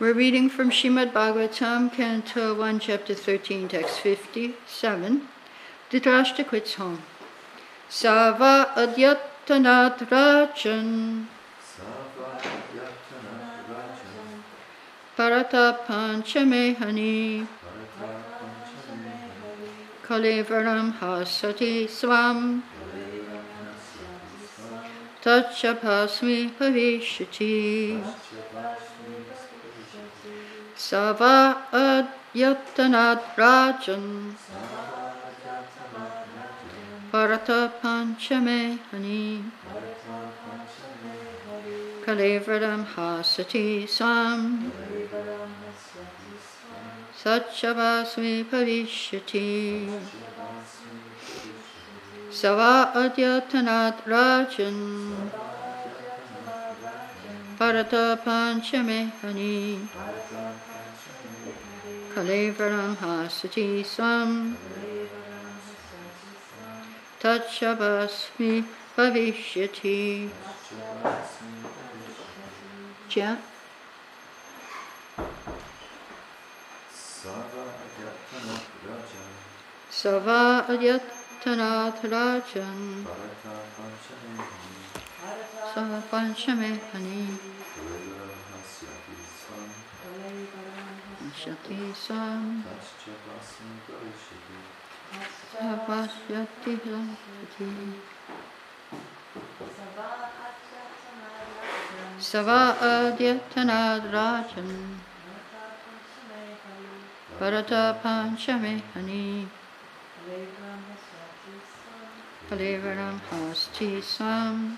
We're 0.00 0.14
reading 0.14 0.48
from 0.48 0.70
Shrimad 0.70 1.12
Bhagavatam, 1.12 1.92
Canto 1.92 2.54
1, 2.54 2.78
Chapter 2.78 3.14
13, 3.14 3.66
Text 3.66 3.98
57. 3.98 5.26
Dhritarashtra 5.90 6.46
quits 6.46 6.74
home. 6.74 7.02
Sava 7.88 8.70
adyatanat 8.76 9.98
rajan. 10.08 11.26
Parata 15.16 15.84
panchame 15.84 17.48
Kalevaram 20.04 20.96
hasati 20.96 21.88
swam. 21.88 22.62
Tachapasmi 25.20 26.52
bhavishyati. 26.52 28.27
Sava 30.78 31.66
adyatanat 31.72 33.34
rajan. 33.36 34.32
Bharata 37.10 37.72
panchame 37.82 38.78
hani. 38.92 39.42
Kalevradam 42.06 42.86
hasati 42.94 43.88
sam. 43.88 44.70
Satchavasmi 47.24 48.44
bhavishyati. 48.44 49.90
Sava 52.30 52.92
adyatanat 52.94 53.98
rajan. 54.06 54.78
Bharata 57.58 58.16
panchame 58.24 59.10
hani. 59.20 59.88
Kalevaram 62.18 62.96
hasati 62.96 63.86
swam 63.86 64.56
Tachavasmi 67.20 68.64
bhavishyati 68.96 70.28
Chant 73.08 73.38
Sava 79.90 80.66
Adyatanath 80.68 82.02
Rajan 82.10 83.06
Shati 91.38 91.94
Sam 91.94 92.64
Savashyati 95.54 96.72
Lampati 96.90 97.70
Sava 102.18 102.76
Adyatanad 102.80 104.10
Rajan 104.10 104.98
Bharata 107.38 108.00
Panchame 108.02 108.82
Hani 108.92 109.46
Kalevaram 112.50 113.20
Hasti 113.30 114.02
Sam 114.02 114.76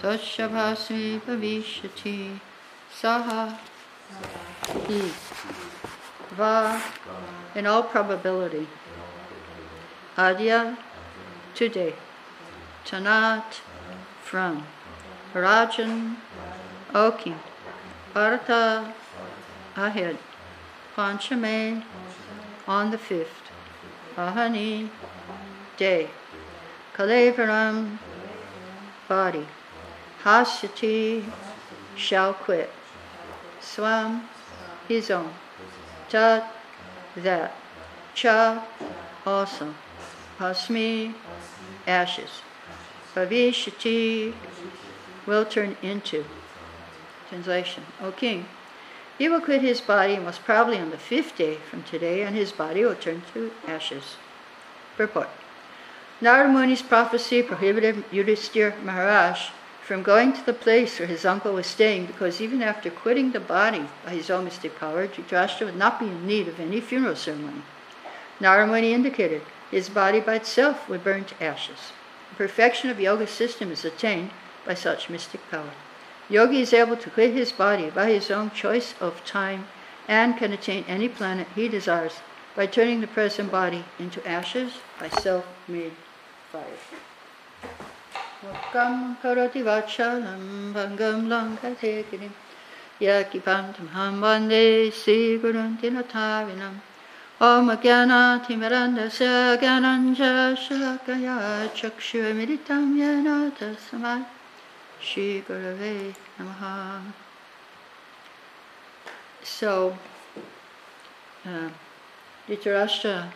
Tashabhasmi 0.00 1.20
Bhavishyati 1.20 2.38
Saha 2.92 3.58
he, 4.88 5.12
va, 6.30 6.82
in 7.54 7.66
all 7.66 7.82
probability, 7.82 8.66
adya, 10.16 10.76
today, 11.54 11.94
tanat, 12.84 13.60
from, 14.22 14.66
rajan, 15.32 16.16
oki, 16.94 17.34
arta, 18.14 18.92
ahead, 19.76 20.18
panchame, 20.96 21.82
on 22.66 22.90
the 22.90 22.98
fifth, 22.98 23.50
ahani, 24.16 24.88
day, 25.76 26.08
kalevaram, 26.94 27.98
body, 29.08 29.46
hasyati, 30.22 31.24
shall 31.96 32.32
quit, 32.34 32.70
swam, 33.64 34.28
his 34.88 35.10
own. 35.10 35.32
Tat, 36.08 36.52
that. 37.16 37.54
Cha, 38.14 38.66
also. 39.26 39.74
Pasmi, 40.38 41.14
ashes. 41.86 42.42
Bhavishati, 43.14 44.34
will 45.26 45.44
turn 45.44 45.76
into. 45.82 46.24
Translation. 47.28 47.84
O 48.02 48.12
king, 48.12 48.46
he 49.16 49.28
will 49.28 49.40
quit 49.40 49.62
his 49.62 49.80
body 49.80 50.18
most 50.18 50.44
probably 50.44 50.78
on 50.78 50.90
the 50.90 50.98
fifth 50.98 51.36
day 51.36 51.56
from 51.70 51.82
today, 51.84 52.22
and 52.22 52.36
his 52.36 52.52
body 52.52 52.84
will 52.84 52.94
turn 52.94 53.22
to 53.32 53.50
ashes. 53.66 54.16
Purport. 54.96 55.28
Narada 56.20 56.48
Muni's 56.48 56.82
prophecy 56.82 57.42
prohibited 57.42 58.04
Yudhisthira 58.10 58.80
Maharaj 58.82 59.50
from 59.84 60.02
going 60.02 60.32
to 60.32 60.46
the 60.46 60.54
place 60.54 60.98
where 60.98 61.08
his 61.08 61.26
uncle 61.26 61.52
was 61.52 61.66
staying 61.66 62.06
because 62.06 62.40
even 62.40 62.62
after 62.62 62.90
quitting 62.90 63.32
the 63.32 63.40
body 63.40 63.86
by 64.02 64.12
his 64.12 64.30
own 64.30 64.44
mystic 64.44 64.78
power, 64.78 65.06
Dhritarashtra 65.06 65.66
would 65.66 65.76
not 65.76 66.00
be 66.00 66.06
in 66.06 66.26
need 66.26 66.48
of 66.48 66.58
any 66.58 66.80
funeral 66.80 67.14
ceremony. 67.14 67.60
Narada 68.40 68.66
Muni 68.66 68.94
indicated 68.94 69.42
his 69.70 69.90
body 69.90 70.20
by 70.20 70.36
itself 70.36 70.88
would 70.88 71.04
burn 71.04 71.24
to 71.26 71.44
ashes. 71.44 71.92
The 72.30 72.36
perfection 72.36 72.88
of 72.88 72.98
yoga 72.98 73.26
system 73.26 73.70
is 73.70 73.84
attained 73.84 74.30
by 74.64 74.72
such 74.72 75.10
mystic 75.10 75.40
power. 75.50 75.70
Yogi 76.30 76.62
is 76.62 76.72
able 76.72 76.96
to 76.96 77.10
quit 77.10 77.34
his 77.34 77.52
body 77.52 77.90
by 77.90 78.06
his 78.06 78.30
own 78.30 78.52
choice 78.52 78.94
of 79.02 79.22
time 79.26 79.66
and 80.08 80.38
can 80.38 80.54
attain 80.54 80.84
any 80.88 81.10
planet 81.10 81.46
he 81.54 81.68
desires 81.68 82.14
by 82.56 82.66
turning 82.66 83.02
the 83.02 83.06
present 83.06 83.50
body 83.50 83.84
into 83.98 84.26
ashes 84.26 84.72
by 84.98 85.10
self-made 85.10 85.92
fire. 86.50 86.64
Mukam 88.44 89.16
karati 89.22 89.62
vachalam 89.64 90.74
lankate 90.74 92.04
kirim 92.04 92.30
ham 93.88 94.20
vande 94.20 94.92
Om 97.40 97.68
Timirandasya 97.70 99.56
Jnananja 99.58 100.54
Shakaya 100.54 101.70
Shri 105.00 105.42
Gurave 105.48 106.14
Namaha. 106.38 107.00
So, 109.42 109.96
uh, 111.46 111.70
Dhritarashtra 112.46 113.30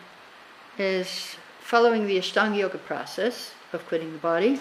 is 0.77 1.35
following 1.61 2.05
the 2.05 2.19
Ashtanga 2.19 2.57
Yoga 2.57 2.77
process 2.77 3.53
of 3.73 3.87
quitting 3.87 4.11
the 4.13 4.19
body 4.19 4.59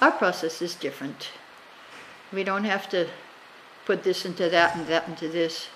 our 0.00 0.12
process 0.12 0.60
is 0.60 0.74
different. 0.74 1.30
We 2.32 2.44
don't 2.44 2.64
have 2.64 2.88
to 2.90 3.08
put 3.86 4.02
this 4.02 4.24
into 4.24 4.48
that 4.48 4.76
and 4.76 4.86
that 4.86 5.08
into 5.08 5.28
this. 5.28 5.68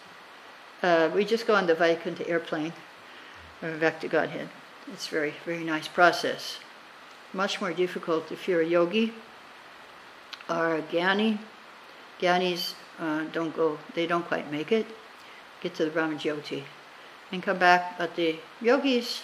Uh, 0.83 1.11
we 1.15 1.25
just 1.25 1.47
go 1.47 1.55
on 1.55 1.67
the 1.67 1.75
Vaikuntha 1.75 2.29
airplane 2.29 2.73
back 3.61 4.01
to 4.01 4.09
Godhead. 4.09 4.49
It's 4.93 5.09
a 5.09 5.11
very, 5.11 5.35
very 5.45 5.65
nice 5.65 5.89
process. 5.89 6.59
Much 7.33 7.61
more 7.61 7.73
difficult 7.73 8.33
if 8.33 8.49
you're 8.49 8.63
a 8.63 8.67
yogi 8.67 9.13
or 10.49 10.77
a 10.77 10.83
jnani. 10.83 11.39
Jnanis 12.21 12.75
uh, 12.99 13.25
don't 13.33 13.55
go, 13.55 13.79
they 13.95 14.07
don't 14.07 14.27
quite 14.27 14.51
make 14.51 14.73
it, 14.73 14.87
get 15.61 15.75
to 15.75 15.85
the 15.85 15.91
Brahmajyoti 15.91 16.63
and 17.31 17.43
come 17.43 17.59
back. 17.59 17.99
But 17.99 18.17
the 18.17 18.37
yogis 18.61 19.23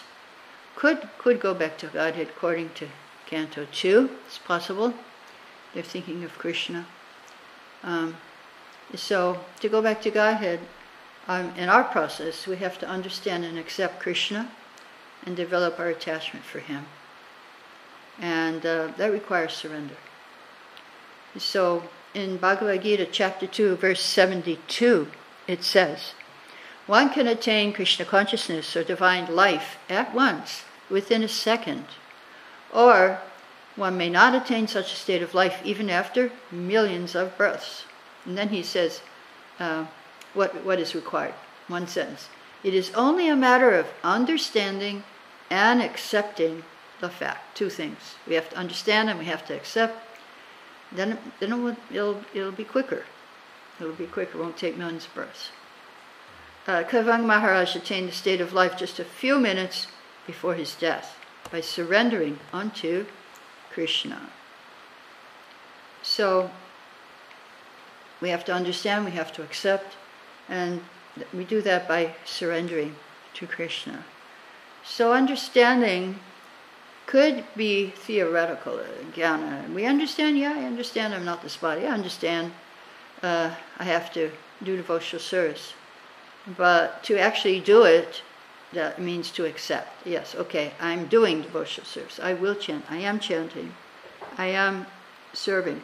could, 0.76 1.08
could 1.18 1.40
go 1.40 1.54
back 1.54 1.78
to 1.78 1.86
Godhead 1.86 2.28
according 2.28 2.70
to 2.74 2.88
Canto 3.26 3.66
2. 3.72 4.10
It's 4.26 4.38
possible. 4.38 4.94
They're 5.72 5.82
thinking 5.82 6.24
of 6.24 6.38
Krishna. 6.38 6.86
Um, 7.82 8.16
so, 8.94 9.40
to 9.60 9.68
go 9.68 9.82
back 9.82 10.02
to 10.02 10.10
Godhead, 10.10 10.60
um, 11.26 11.52
in 11.56 11.68
our 11.68 11.84
process, 11.84 12.46
we 12.46 12.56
have 12.56 12.78
to 12.78 12.88
understand 12.88 13.44
and 13.44 13.58
accept 13.58 14.00
Krishna 14.00 14.50
and 15.24 15.34
develop 15.34 15.80
our 15.80 15.88
attachment 15.88 16.44
for 16.44 16.60
Him. 16.60 16.84
And 18.20 18.64
uh, 18.64 18.88
that 18.96 19.10
requires 19.10 19.54
surrender. 19.54 19.96
So, 21.38 21.84
in 22.12 22.36
Bhagavad 22.36 22.82
Gita, 22.82 23.06
chapter 23.06 23.46
2, 23.46 23.76
verse 23.76 24.00
72, 24.00 25.08
it 25.48 25.64
says, 25.64 26.12
One 26.86 27.10
can 27.10 27.26
attain 27.26 27.72
Krishna 27.72 28.04
consciousness 28.04 28.76
or 28.76 28.84
divine 28.84 29.34
life 29.34 29.78
at 29.88 30.14
once, 30.14 30.64
within 30.88 31.22
a 31.22 31.28
second 31.28 31.86
or 32.74 33.20
one 33.76 33.96
may 33.96 34.10
not 34.10 34.34
attain 34.34 34.68
such 34.68 34.92
a 34.92 34.96
state 34.96 35.22
of 35.22 35.34
life 35.34 35.60
even 35.64 35.88
after 35.88 36.30
millions 36.50 37.14
of 37.14 37.36
births. 37.38 37.84
And 38.24 38.36
then 38.36 38.50
he 38.50 38.62
says 38.62 39.00
uh, 39.58 39.86
what, 40.32 40.64
what 40.64 40.78
is 40.78 40.94
required. 40.94 41.34
One 41.68 41.86
sentence. 41.86 42.28
It 42.62 42.74
is 42.74 42.92
only 42.94 43.28
a 43.28 43.36
matter 43.36 43.70
of 43.70 43.86
understanding 44.02 45.04
and 45.50 45.82
accepting 45.82 46.64
the 47.00 47.08
fact. 47.08 47.56
Two 47.56 47.70
things. 47.70 48.16
We 48.26 48.34
have 48.34 48.50
to 48.50 48.56
understand 48.56 49.10
and 49.10 49.18
we 49.18 49.24
have 49.26 49.46
to 49.46 49.54
accept. 49.54 49.98
Then, 50.92 51.18
then 51.40 51.52
it 51.52 51.56
will, 51.56 51.76
it'll, 51.90 52.24
it'll 52.34 52.52
be 52.52 52.64
quicker. 52.64 53.04
It'll 53.80 53.92
be 53.92 54.06
quicker. 54.06 54.38
It 54.38 54.40
won't 54.40 54.56
take 54.56 54.76
millions 54.76 55.06
of 55.06 55.14
births. 55.14 55.50
Uh, 56.66 56.82
Khatvanga 56.84 57.26
Maharaj 57.26 57.76
attained 57.76 58.08
the 58.08 58.12
state 58.12 58.40
of 58.40 58.52
life 58.52 58.78
just 58.78 58.98
a 58.98 59.04
few 59.04 59.38
minutes 59.38 59.88
before 60.26 60.54
his 60.54 60.74
death 60.74 61.16
by 61.50 61.60
surrendering 61.60 62.38
unto 62.52 63.06
Krishna. 63.70 64.30
So 66.02 66.50
we 68.20 68.30
have 68.30 68.44
to 68.46 68.52
understand, 68.52 69.04
we 69.04 69.12
have 69.12 69.32
to 69.32 69.42
accept, 69.42 69.96
and 70.48 70.82
we 71.32 71.44
do 71.44 71.60
that 71.62 71.88
by 71.88 72.14
surrendering 72.24 72.96
to 73.34 73.46
Krishna. 73.46 74.04
So 74.84 75.12
understanding 75.12 76.20
could 77.06 77.44
be 77.56 77.90
theoretical, 77.90 78.78
uh, 78.78 78.84
jnana. 79.14 79.72
We 79.72 79.86
understand, 79.86 80.38
yeah, 80.38 80.54
I 80.56 80.64
understand 80.64 81.14
I'm 81.14 81.24
not 81.24 81.42
this 81.42 81.56
body. 81.56 81.86
I 81.86 81.90
understand 81.90 82.52
uh, 83.22 83.54
I 83.78 83.84
have 83.84 84.12
to 84.14 84.30
do 84.62 84.76
devotional 84.76 85.20
service. 85.20 85.74
But 86.46 87.02
to 87.04 87.18
actually 87.18 87.60
do 87.60 87.84
it, 87.84 88.22
that 88.74 89.00
means 89.00 89.30
to 89.32 89.44
accept. 89.44 90.06
Yes, 90.06 90.34
okay, 90.34 90.72
I'm 90.80 91.06
doing 91.06 91.42
devotional 91.42 91.86
service. 91.86 92.20
I 92.22 92.34
will 92.34 92.54
chant. 92.54 92.84
I 92.90 92.98
am 92.98 93.18
chanting. 93.18 93.74
I 94.36 94.46
am 94.46 94.86
serving. 95.32 95.82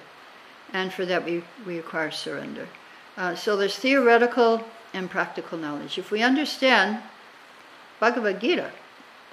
And 0.72 0.92
for 0.92 1.04
that, 1.06 1.24
we, 1.24 1.42
we 1.66 1.76
require 1.76 2.10
surrender. 2.10 2.68
Uh, 3.16 3.34
so 3.34 3.56
there's 3.56 3.76
theoretical 3.76 4.64
and 4.92 5.10
practical 5.10 5.58
knowledge. 5.58 5.98
If 5.98 6.10
we 6.10 6.22
understand 6.22 7.02
Bhagavad 7.98 8.40
Gita, 8.40 8.70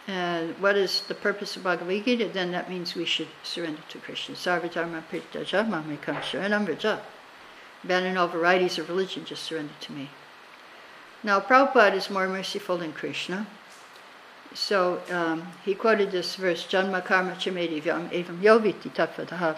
and 0.08 0.58
what 0.60 0.78
is 0.78 1.02
the 1.02 1.16
purpose 1.16 1.58
of 1.58 1.64
Bhagavad 1.64 2.06
Gita, 2.06 2.30
then 2.30 2.52
that 2.52 2.70
means 2.70 2.96
we 2.96 3.06
should 3.06 3.28
surrender 3.44 3.82
to 3.90 3.98
Krishna. 4.00 4.36
Sarvadharma 4.36 5.04
Prityaja 5.12 5.68
Mamikam 5.68 6.22
Sharanam 6.22 6.66
Vraja. 6.66 7.02
Abandon 7.84 8.18
all 8.18 8.28
varieties 8.28 8.80
of 8.80 8.90
religion, 8.90 9.26
just 9.26 9.44
surrender 9.44 9.74
to 9.82 9.92
me. 9.92 10.10
Now, 11.28 11.42
Prabhupada 11.42 11.96
is 11.96 12.10
more 12.10 12.26
merciful 12.30 12.78
than 12.78 12.94
Krishna. 12.94 13.46
So 14.54 15.02
um, 15.12 15.46
he 15.66 15.76
quoted 15.76 16.10
this 16.10 16.38
verse, 16.38 16.66
Janma 16.66 17.04
karma 17.04 17.34
chamedi 17.34 17.84
vyam 17.84 18.10
evam 18.12 18.40
yoviti 18.40 18.90
tatvadaha 18.90 19.58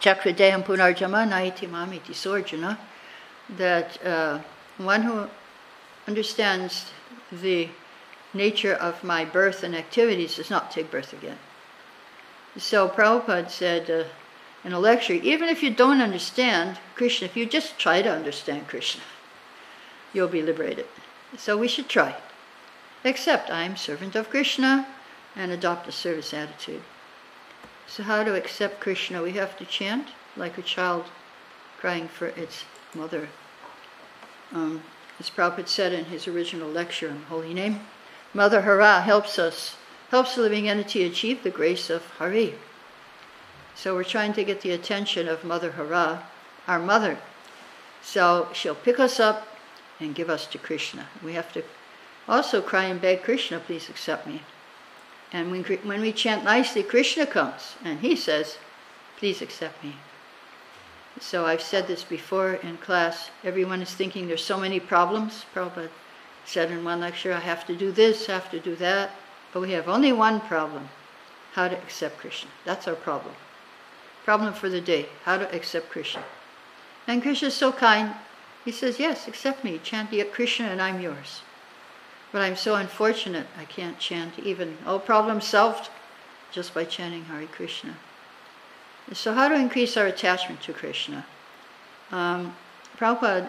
chakradeham 0.00 0.64
punarjama 0.64 1.28
naiti 1.28 1.68
mamiti 1.68 2.12
sorjana, 2.12 2.76
that 3.56 4.04
uh, 4.04 4.40
one 4.78 5.02
who 5.02 5.28
understands 6.08 6.86
the 7.30 7.68
nature 8.34 8.74
of 8.74 9.04
my 9.04 9.24
birth 9.24 9.62
and 9.62 9.76
activities 9.76 10.34
does 10.38 10.50
not 10.50 10.72
take 10.72 10.90
birth 10.90 11.12
again. 11.12 11.38
So 12.56 12.88
Prabhupada 12.88 13.48
said 13.48 13.88
uh, 13.88 14.04
in 14.64 14.72
a 14.72 14.80
lecture, 14.80 15.12
even 15.12 15.48
if 15.48 15.62
you 15.62 15.70
don't 15.70 16.00
understand 16.00 16.80
Krishna, 16.96 17.26
if 17.26 17.36
you 17.36 17.46
just 17.46 17.78
try 17.78 18.02
to 18.02 18.10
understand 18.10 18.66
Krishna, 18.66 19.02
you'll 20.18 20.26
be 20.26 20.42
liberated. 20.42 20.84
So 21.36 21.56
we 21.56 21.68
should 21.68 21.88
try. 21.88 22.16
Accept 23.04 23.50
I'm 23.50 23.76
servant 23.76 24.16
of 24.16 24.28
Krishna 24.28 24.88
and 25.36 25.52
adopt 25.52 25.86
a 25.86 25.92
service 25.92 26.34
attitude. 26.34 26.82
So 27.86 28.02
how 28.02 28.24
to 28.24 28.34
accept 28.34 28.80
Krishna? 28.80 29.22
We 29.22 29.32
have 29.32 29.56
to 29.58 29.64
chant 29.64 30.08
like 30.36 30.58
a 30.58 30.62
child 30.62 31.04
crying 31.78 32.08
for 32.08 32.26
its 32.26 32.64
mother. 32.96 33.28
Um, 34.52 34.82
as 35.20 35.30
Prabhupada 35.30 35.68
said 35.68 35.92
in 35.92 36.06
his 36.06 36.26
original 36.26 36.68
lecture 36.68 37.10
on 37.10 37.22
Holy 37.28 37.54
Name, 37.54 37.80
Mother 38.34 38.62
Hara 38.62 39.02
helps 39.02 39.38
us, 39.38 39.76
helps 40.10 40.34
the 40.34 40.42
living 40.42 40.68
entity 40.68 41.04
achieve 41.04 41.44
the 41.44 41.50
grace 41.50 41.90
of 41.90 42.04
Hari. 42.18 42.56
So 43.76 43.94
we're 43.94 44.02
trying 44.02 44.32
to 44.32 44.42
get 44.42 44.62
the 44.62 44.72
attention 44.72 45.28
of 45.28 45.44
Mother 45.44 45.72
Hara, 45.72 46.24
our 46.66 46.80
mother. 46.80 47.18
So 48.02 48.48
she'll 48.52 48.74
pick 48.74 48.98
us 48.98 49.20
up 49.20 49.46
and 50.00 50.14
give 50.14 50.30
us 50.30 50.46
to 50.46 50.58
Krishna. 50.58 51.06
We 51.22 51.34
have 51.34 51.52
to 51.52 51.62
also 52.28 52.60
cry 52.60 52.84
and 52.84 53.00
beg 53.00 53.22
Krishna, 53.22 53.58
please 53.58 53.88
accept 53.88 54.26
me. 54.26 54.42
And 55.32 55.50
when, 55.50 55.64
when 55.64 56.00
we 56.00 56.12
chant 56.12 56.44
nicely, 56.44 56.82
Krishna 56.82 57.26
comes 57.26 57.76
and 57.84 58.00
he 58.00 58.16
says, 58.16 58.58
please 59.18 59.42
accept 59.42 59.82
me. 59.82 59.96
So 61.20 61.46
I've 61.46 61.62
said 61.62 61.86
this 61.86 62.04
before 62.04 62.54
in 62.54 62.76
class. 62.78 63.30
Everyone 63.42 63.82
is 63.82 63.92
thinking 63.92 64.28
there's 64.28 64.44
so 64.44 64.58
many 64.58 64.78
problems. 64.78 65.44
Prabhupada 65.54 65.90
said 66.44 66.70
in 66.70 66.84
one 66.84 67.00
lecture, 67.00 67.32
I 67.32 67.40
have 67.40 67.66
to 67.66 67.76
do 67.76 67.90
this, 67.92 68.28
I 68.28 68.34
have 68.34 68.50
to 68.52 68.60
do 68.60 68.76
that. 68.76 69.10
But 69.52 69.60
we 69.60 69.72
have 69.72 69.88
only 69.88 70.12
one 70.12 70.40
problem 70.40 70.88
how 71.54 71.68
to 71.68 71.76
accept 71.76 72.18
Krishna. 72.18 72.50
That's 72.64 72.86
our 72.86 72.94
problem. 72.94 73.34
Problem 74.24 74.52
for 74.52 74.68
the 74.68 74.80
day 74.80 75.06
how 75.24 75.38
to 75.38 75.54
accept 75.54 75.90
Krishna. 75.90 76.22
And 77.06 77.22
Krishna 77.22 77.48
is 77.48 77.54
so 77.54 77.72
kind. 77.72 78.14
He 78.68 78.72
says, 78.72 79.00
Yes, 79.00 79.26
accept 79.26 79.64
me. 79.64 79.80
Chant 79.82 80.10
Krishna 80.30 80.66
and 80.66 80.82
I'm 80.82 81.00
yours. 81.00 81.40
But 82.32 82.42
I'm 82.42 82.54
so 82.54 82.74
unfortunate 82.74 83.46
I 83.56 83.64
can't 83.64 83.98
chant 83.98 84.38
even, 84.38 84.76
oh, 84.84 84.98
problem 84.98 85.40
solved 85.40 85.88
just 86.52 86.74
by 86.74 86.84
chanting 86.84 87.24
Hare 87.24 87.46
Krishna. 87.46 87.96
So, 89.14 89.32
how 89.32 89.48
to 89.48 89.54
increase 89.54 89.96
our 89.96 90.04
attachment 90.04 90.60
to 90.64 90.74
Krishna? 90.74 91.24
Um, 92.12 92.56
Prabhupada 92.98 93.48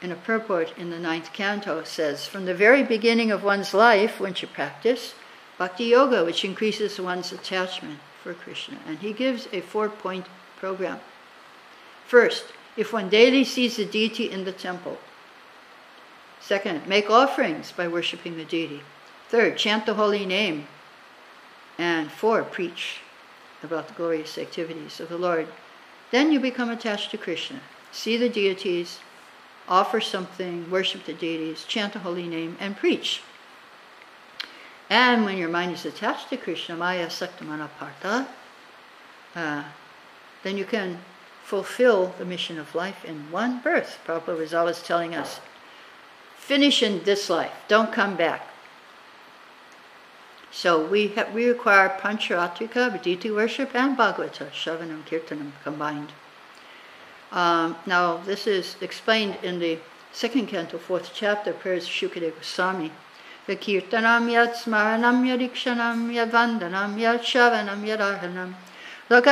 in 0.00 0.12
a 0.12 0.14
purport 0.30 0.72
in 0.78 0.90
the 0.90 1.00
ninth 1.00 1.32
canto 1.32 1.82
says 1.82 2.28
From 2.28 2.44
the 2.44 2.54
very 2.54 2.84
beginning 2.84 3.32
of 3.32 3.42
one's 3.42 3.74
life, 3.74 4.20
one 4.20 4.34
should 4.34 4.52
practice 4.52 5.16
bhakti 5.58 5.86
yoga, 5.86 6.24
which 6.24 6.44
increases 6.44 7.00
one's 7.00 7.32
attachment 7.32 7.98
for 8.22 8.34
Krishna. 8.34 8.78
And 8.86 9.00
he 9.00 9.12
gives 9.12 9.48
a 9.52 9.62
four 9.62 9.88
point 9.88 10.26
program. 10.60 11.00
First, 12.06 12.44
if 12.76 12.92
one 12.92 13.08
daily 13.08 13.44
sees 13.44 13.76
the 13.76 13.84
deity 13.84 14.30
in 14.30 14.44
the 14.44 14.52
temple. 14.52 14.98
Second, 16.40 16.86
make 16.86 17.08
offerings 17.08 17.72
by 17.72 17.88
worshiping 17.88 18.36
the 18.36 18.44
deity. 18.44 18.82
Third, 19.28 19.56
chant 19.56 19.86
the 19.86 19.94
holy 19.94 20.26
name. 20.26 20.66
And 21.78 22.10
four, 22.10 22.42
preach 22.42 23.00
about 23.62 23.88
the 23.88 23.94
glorious 23.94 24.36
activities 24.36 25.00
of 25.00 25.08
the 25.08 25.16
Lord. 25.16 25.48
Then 26.10 26.30
you 26.30 26.38
become 26.38 26.70
attached 26.70 27.10
to 27.12 27.18
Krishna. 27.18 27.60
See 27.90 28.16
the 28.16 28.28
deities, 28.28 29.00
offer 29.68 30.00
something, 30.00 30.70
worship 30.70 31.04
the 31.04 31.14
deities, 31.14 31.64
chant 31.64 31.94
the 31.94 32.00
holy 32.00 32.28
name, 32.28 32.56
and 32.60 32.76
preach. 32.76 33.22
And 34.90 35.24
when 35.24 35.38
your 35.38 35.48
mind 35.48 35.72
is 35.72 35.86
attached 35.86 36.28
to 36.28 36.36
Krishna, 36.36 36.76
Maya 36.76 37.06
Saktamana 37.06 37.68
Partha, 37.78 38.28
uh, 39.34 39.64
then 40.42 40.58
you 40.58 40.64
can 40.64 40.98
fulfill 41.44 42.14
the 42.18 42.24
mission 42.24 42.58
of 42.58 42.74
life 42.74 43.04
in 43.04 43.30
one 43.30 43.60
birth. 43.60 43.98
Prabhupada 44.06 44.38
was 44.38 44.54
always 44.54 44.82
telling 44.82 45.14
us 45.14 45.40
finish 46.36 46.82
in 46.82 47.04
this 47.04 47.30
life, 47.30 47.52
don't 47.68 47.92
come 47.92 48.16
back. 48.16 48.48
So 50.50 50.86
we, 50.86 51.08
have, 51.08 51.34
we 51.34 51.48
require 51.48 51.88
Pancharatrika, 52.00 52.96
Viditi 52.96 53.34
worship, 53.34 53.74
and 53.74 53.96
Bhagavata, 53.96 54.50
Shavanam, 54.50 55.02
Kirtanam 55.04 55.52
combined. 55.62 56.12
Um, 57.32 57.76
now, 57.86 58.18
this 58.18 58.46
is 58.46 58.76
explained 58.80 59.36
in 59.42 59.58
the 59.58 59.78
second 60.12 60.46
canto, 60.46 60.78
fourth 60.78 61.10
chapter, 61.12 61.52
prayers 61.52 61.84
of 61.84 61.90
Shukadeva 61.90 62.36
Goswami. 62.36 62.92
The 63.46 63.56
Kirtanam 63.56 64.30
yad 64.30 64.54
smaranam 64.54 65.24
yadikshanam 65.26 66.12
yad 66.12 67.20
shavanam 67.20 67.82
yadarhanam 67.84 68.54
lokasya 68.54 68.73
Let 69.10 69.26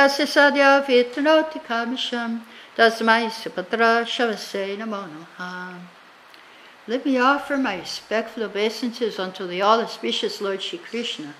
me 7.05 7.17
offer 7.17 7.57
my 7.57 7.77
respectful 7.77 8.43
obeisances 8.43 9.17
unto 9.17 9.47
the 9.47 9.61
all 9.63 9.81
auspicious 9.81 10.41
Lord 10.41 10.61
Shri 10.61 10.77
Krishna, 10.77 11.33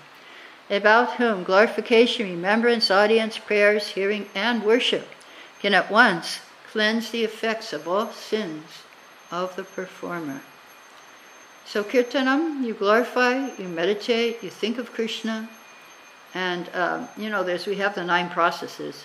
about 0.68 1.14
whom 1.14 1.44
glorification, 1.44 2.28
remembrance, 2.28 2.90
audience, 2.90 3.38
prayers, 3.38 3.88
hearing, 3.88 4.28
and 4.34 4.64
worship 4.64 5.06
can 5.60 5.72
at 5.72 5.90
once 5.90 6.40
cleanse 6.72 7.10
the 7.10 7.22
effects 7.22 7.72
of 7.72 7.86
all 7.86 8.10
sins 8.10 8.82
of 9.30 9.54
the 9.54 9.62
performer. 9.62 10.40
So, 11.64 11.84
Kirtanam, 11.84 12.64
you 12.64 12.74
glorify, 12.74 13.54
you 13.56 13.68
meditate, 13.68 14.42
you 14.42 14.50
think 14.50 14.78
of 14.78 14.92
Krishna, 14.92 15.48
and 16.34 16.68
um, 16.74 17.08
you 17.16 17.30
know, 17.30 17.44
there's 17.44 17.66
we 17.66 17.76
have 17.76 17.94
the 17.94 18.04
nine 18.04 18.28
processes, 18.28 19.04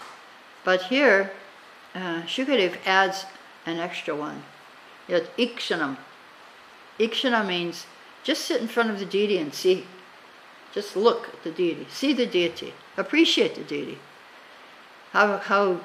but 0.65 0.83
here, 0.83 1.31
uh, 1.95 2.24
Shukadev 2.24 2.77
adds 2.86 3.25
an 3.65 3.77
extra 3.79 4.15
one. 4.15 4.43
Yet 5.07 5.36
ikshanam. 5.38 5.98
Ikshana 7.00 7.48
means 7.48 7.86
just 8.24 8.45
sit 8.45 8.62
in 8.62 8.67
front 8.67 8.89
of 8.89 9.00
the 9.00 9.05
deity 9.05 9.38
and 9.38 9.53
see. 9.53 9.86
Just 10.74 10.95
look 10.95 11.29
at 11.29 11.43
the 11.43 11.51
deity, 11.51 11.88
see 11.89 12.13
the 12.13 12.27
deity, 12.27 12.74
appreciate 12.98 13.55
the 13.55 13.63
deity. 13.63 13.98
How 15.12 15.38
how 15.38 15.81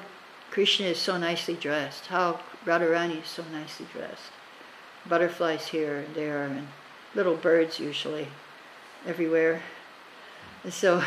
Krishna 0.51 0.87
is 0.87 0.99
so 0.99 1.17
nicely 1.17 1.55
dressed, 1.55 2.07
how 2.07 2.39
Radharani 2.65 3.23
is 3.23 3.29
so 3.29 3.43
nicely 3.51 3.87
dressed. 3.91 4.31
Butterflies 5.07 5.67
here 5.67 5.97
and 5.97 6.15
there, 6.15 6.43
and 6.43 6.67
little 7.15 7.35
birds 7.35 7.79
usually 7.79 8.27
everywhere. 9.07 9.61
So 10.69 11.03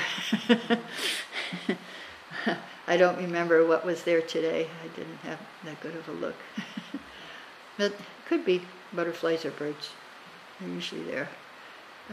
I 2.86 2.96
don't 2.96 3.18
remember 3.18 3.66
what 3.66 3.84
was 3.84 4.04
there 4.04 4.22
today. 4.22 4.68
I 4.84 4.88
didn't 4.96 5.18
have 5.18 5.40
that 5.64 5.80
good 5.80 5.96
of 5.96 6.08
a 6.08 6.12
look. 6.12 6.36
but 7.76 7.92
could 8.26 8.44
be 8.44 8.62
butterflies 8.92 9.44
or 9.44 9.50
birds. 9.50 9.90
They're 10.60 10.68
usually 10.68 11.02
there. 11.02 11.28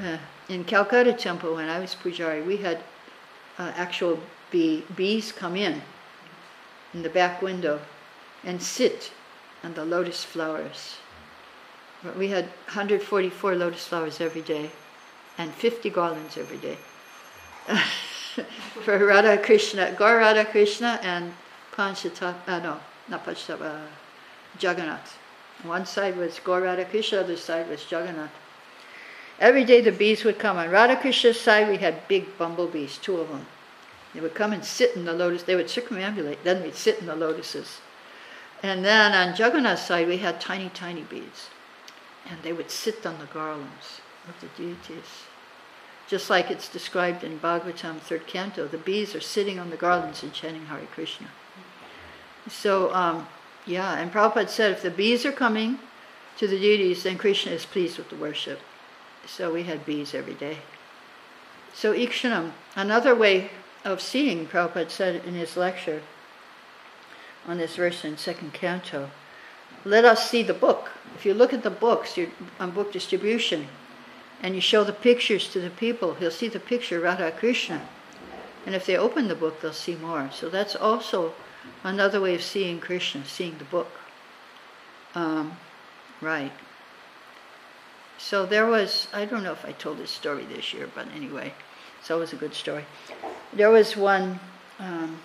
Uh, 0.01 0.17
in 0.49 0.63
Calcutta 0.63 1.13
Temple, 1.13 1.55
when 1.55 1.69
I 1.69 1.79
was 1.79 1.95
Pujari, 1.95 2.45
we 2.45 2.57
had 2.57 2.79
uh, 3.57 3.71
actual 3.75 4.19
bee, 4.51 4.83
bees 4.95 5.31
come 5.31 5.55
in 5.55 5.81
in 6.93 7.03
the 7.03 7.09
back 7.09 7.41
window 7.41 7.79
and 8.43 8.61
sit 8.61 9.11
on 9.63 9.73
the 9.73 9.85
lotus 9.85 10.23
flowers. 10.23 10.97
We 12.17 12.27
had 12.27 12.45
144 12.65 13.55
lotus 13.55 13.87
flowers 13.87 14.19
every 14.19 14.41
day 14.41 14.71
and 15.37 15.53
50 15.53 15.89
garlands 15.89 16.37
every 16.37 16.57
day. 16.57 16.77
For 18.83 19.05
Radha 19.05 19.37
Krishna, 19.37 19.93
Gaur 19.97 20.17
Radha 20.17 20.45
Krishna 20.45 20.99
and 21.01 21.33
Panchatap, 21.73 22.35
uh, 22.47 22.59
no, 22.59 22.79
not 23.07 23.25
Panchatap, 23.25 23.61
uh, 23.61 23.79
Jagannath. 24.59 25.17
One 25.63 25.85
side 25.85 26.17
was 26.17 26.39
Gaur 26.39 26.61
Radha 26.61 26.85
Krishna, 26.85 27.19
other 27.19 27.37
side 27.37 27.69
was 27.69 27.81
Jagannath. 27.89 28.31
Every 29.39 29.65
day 29.65 29.81
the 29.81 29.91
bees 29.91 30.23
would 30.23 30.39
come. 30.39 30.57
On 30.57 30.69
Radha 30.69 30.95
Krishna's 30.95 31.39
side, 31.39 31.67
we 31.67 31.77
had 31.77 32.07
big 32.07 32.37
bumblebees, 32.37 32.97
two 32.97 33.17
of 33.17 33.29
them. 33.29 33.45
They 34.13 34.21
would 34.21 34.35
come 34.35 34.53
and 34.53 34.63
sit 34.63 34.95
in 34.95 35.03
the 35.03 35.13
lotus. 35.13 35.43
They 35.43 35.57
would 35.57 35.65
circumambulate. 35.65 36.37
Then 36.43 36.61
they'd 36.61 36.75
sit 36.75 36.99
in 36.99 37.05
the 37.05 37.15
lotuses. 37.15 37.81
And 38.63 38.85
then 38.85 39.11
on 39.11 39.35
Jagannath's 39.35 39.85
side, 39.85 40.07
we 40.07 40.17
had 40.17 40.39
tiny, 40.39 40.69
tiny 40.69 41.01
bees. 41.01 41.49
And 42.29 42.41
they 42.41 42.53
would 42.53 42.71
sit 42.71 43.05
on 43.05 43.19
the 43.19 43.25
garlands 43.25 43.99
of 44.29 44.39
the 44.39 44.47
deities. 44.55 45.25
Just 46.07 46.29
like 46.29 46.51
it's 46.51 46.69
described 46.69 47.23
in 47.23 47.39
Bhagavatam, 47.39 47.99
third 47.99 48.27
canto, 48.27 48.67
the 48.67 48.77
bees 48.77 49.15
are 49.15 49.21
sitting 49.21 49.57
on 49.57 49.71
the 49.71 49.77
garlands 49.77 50.21
and 50.21 50.31
chanting 50.33 50.67
Hare 50.67 50.87
Krishna. 50.93 51.27
So, 52.47 52.93
um, 52.93 53.27
yeah, 53.65 53.97
and 53.97 54.11
Prabhupada 54.11 54.49
said 54.49 54.71
if 54.71 54.83
the 54.83 54.91
bees 54.91 55.25
are 55.25 55.31
coming 55.31 55.79
to 56.37 56.47
the 56.47 56.59
deities, 56.59 57.03
then 57.03 57.17
Krishna 57.17 57.53
is 57.53 57.65
pleased 57.65 57.97
with 57.97 58.09
the 58.09 58.15
worship. 58.15 58.59
So 59.25 59.51
we 59.51 59.63
had 59.63 59.85
bees 59.85 60.13
every 60.13 60.35
day. 60.35 60.59
So 61.73 61.93
Ikshanam, 61.93 62.51
another 62.75 63.15
way 63.15 63.49
of 63.83 63.99
seeing, 63.99 64.45
Prabhupada 64.45 64.91
said 64.91 65.25
in 65.25 65.33
his 65.33 65.57
lecture 65.57 66.03
on 67.47 67.57
this 67.57 67.75
verse 67.75 68.05
in 68.05 68.17
second 68.17 68.53
canto, 68.53 69.09
let 69.83 70.05
us 70.05 70.29
see 70.29 70.43
the 70.43 70.53
book. 70.53 70.91
If 71.15 71.25
you 71.25 71.33
look 71.33 71.53
at 71.53 71.63
the 71.63 71.69
books 71.71 72.17
on 72.59 72.71
book 72.71 72.91
distribution 72.91 73.67
and 74.45 74.53
you 74.53 74.61
show 74.61 74.83
the 74.83 74.93
pictures 74.93 75.49
to 75.49 75.59
the 75.59 75.71
people, 75.71 76.13
he'll 76.13 76.29
see 76.29 76.47
the 76.47 76.59
picture 76.59 76.99
Radha 76.99 77.31
Krishna. 77.31 77.81
And 78.63 78.75
if 78.75 78.85
they 78.85 78.95
open 78.95 79.27
the 79.27 79.33
book, 79.33 79.59
they'll 79.59 79.73
see 79.73 79.95
more. 79.95 80.29
So 80.31 80.49
that's 80.49 80.75
also 80.75 81.33
another 81.83 82.21
way 82.21 82.35
of 82.35 82.43
seeing 82.43 82.79
Krishna, 82.79 83.25
seeing 83.25 83.57
the 83.57 83.63
book. 83.63 83.87
Um, 85.15 85.57
right. 86.21 86.51
So 88.19 88.45
there 88.45 88.67
was, 88.67 89.07
I 89.11 89.25
don't 89.25 89.41
know 89.41 89.51
if 89.51 89.65
I 89.65 89.71
told 89.71 89.97
this 89.97 90.11
story 90.11 90.45
this 90.45 90.75
year, 90.75 90.87
but 90.93 91.07
anyway, 91.15 91.51
it's 91.99 92.11
always 92.11 92.31
a 92.31 92.35
good 92.35 92.53
story. 92.53 92.85
There 93.51 93.71
was 93.71 93.97
one, 93.97 94.39
um, 94.77 95.17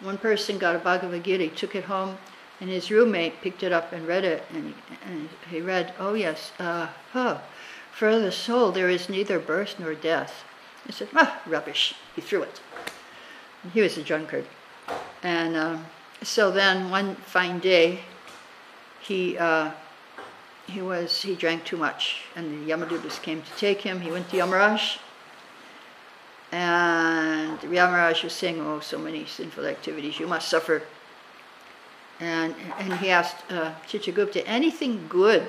one 0.00 0.18
person 0.18 0.58
got 0.58 0.76
a 0.76 0.80
Bhagavad 0.80 1.24
Gita, 1.24 1.48
took 1.48 1.74
it 1.74 1.84
home, 1.84 2.18
and 2.60 2.68
his 2.68 2.90
roommate 2.90 3.40
picked 3.40 3.62
it 3.62 3.72
up 3.72 3.94
and 3.94 4.06
read 4.06 4.24
it, 4.24 4.42
and 4.52 4.66
he, 4.66 4.74
and 5.06 5.28
he 5.50 5.62
read, 5.62 5.94
oh 5.98 6.12
yes, 6.12 6.52
uh, 6.58 6.88
huh, 7.12 7.38
for 7.94 8.18
the 8.18 8.32
soul 8.32 8.72
there 8.72 8.88
is 8.88 9.08
neither 9.08 9.38
birth 9.38 9.76
nor 9.78 9.94
death. 9.94 10.44
He 10.86 10.92
said, 10.92 11.08
ah, 11.14 11.40
rubbish. 11.46 11.94
He 12.14 12.20
threw 12.20 12.42
it. 12.42 12.60
He 13.72 13.80
was 13.80 13.96
a 13.96 14.02
drunkard. 14.02 14.46
And 15.22 15.56
um, 15.56 15.86
so 16.22 16.50
then 16.50 16.90
one 16.90 17.14
fine 17.14 17.60
day, 17.60 18.00
he 19.00 19.38
uh, 19.38 19.70
he 20.66 20.82
was 20.82 21.22
he 21.22 21.34
drank 21.34 21.64
too 21.64 21.76
much, 21.76 22.22
and 22.36 22.66
the 22.66 22.70
Yamadutas 22.70 23.22
came 23.22 23.42
to 23.42 23.50
take 23.56 23.80
him. 23.80 24.00
He 24.00 24.10
went 24.10 24.28
to 24.30 24.36
Yamaraj, 24.36 24.98
and 26.52 27.58
Yamaraj 27.60 28.22
was 28.24 28.32
saying, 28.32 28.60
"Oh, 28.60 28.80
so 28.80 28.98
many 28.98 29.24
sinful 29.24 29.64
activities, 29.66 30.20
you 30.20 30.26
must 30.26 30.48
suffer." 30.48 30.82
And 32.20 32.54
and 32.78 32.92
he 32.94 33.10
asked 33.10 33.50
uh, 33.50 33.72
Chitragupta, 33.86 34.42
"Anything 34.46 35.06
good?" 35.08 35.46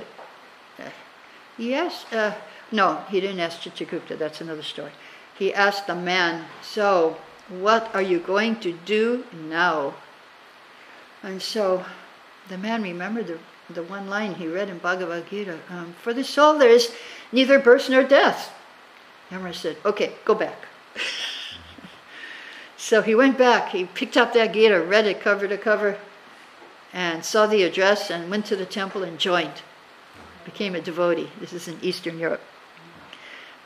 Yes. 1.57 2.05
Uh, 2.11 2.35
no, 2.71 3.03
he 3.09 3.21
didn't 3.21 3.39
ask 3.39 3.61
Chitragupta. 3.61 4.17
That's 4.17 4.41
another 4.41 4.63
story. 4.63 4.91
He 5.37 5.53
asked 5.53 5.87
the 5.87 5.95
man, 5.95 6.45
"So, 6.61 7.17
what 7.47 7.93
are 7.93 8.01
you 8.01 8.19
going 8.19 8.59
to 8.61 8.73
do 8.73 9.25
now?" 9.31 9.95
And 11.23 11.41
so 11.41 11.85
the 12.49 12.57
man 12.57 12.83
remembered 12.83 13.27
the 13.27 13.39
the 13.69 13.83
one 13.83 14.09
line 14.09 14.35
he 14.35 14.47
read 14.47 14.69
in 14.69 14.77
Bhagavad 14.77 15.29
Gita 15.29 15.59
um, 15.69 15.95
For 16.01 16.13
the 16.13 16.23
soul 16.23 16.57
there 16.57 16.69
is 16.69 16.93
neither 17.31 17.59
birth 17.59 17.89
nor 17.89 18.03
death. 18.03 18.53
Yamaraj 19.31 19.55
said, 19.55 19.77
Okay, 19.85 20.13
go 20.23 20.35
back. 20.35 20.67
so 22.77 23.01
he 23.01 23.15
went 23.15 23.37
back, 23.37 23.69
he 23.69 23.85
picked 23.85 24.17
up 24.17 24.33
that 24.33 24.53
Gita, 24.53 24.79
read 24.81 25.07
it 25.07 25.19
cover 25.19 25.47
to 25.47 25.57
cover, 25.57 25.97
and 26.93 27.25
saw 27.25 27.47
the 27.47 27.63
address 27.63 28.11
and 28.11 28.29
went 28.29 28.45
to 28.45 28.55
the 28.55 28.65
temple 28.65 29.03
and 29.03 29.17
joined. 29.17 29.61
Became 30.45 30.75
a 30.75 30.81
devotee. 30.81 31.29
This 31.39 31.53
is 31.53 31.67
in 31.67 31.77
Eastern 31.81 32.19
Europe. 32.19 32.41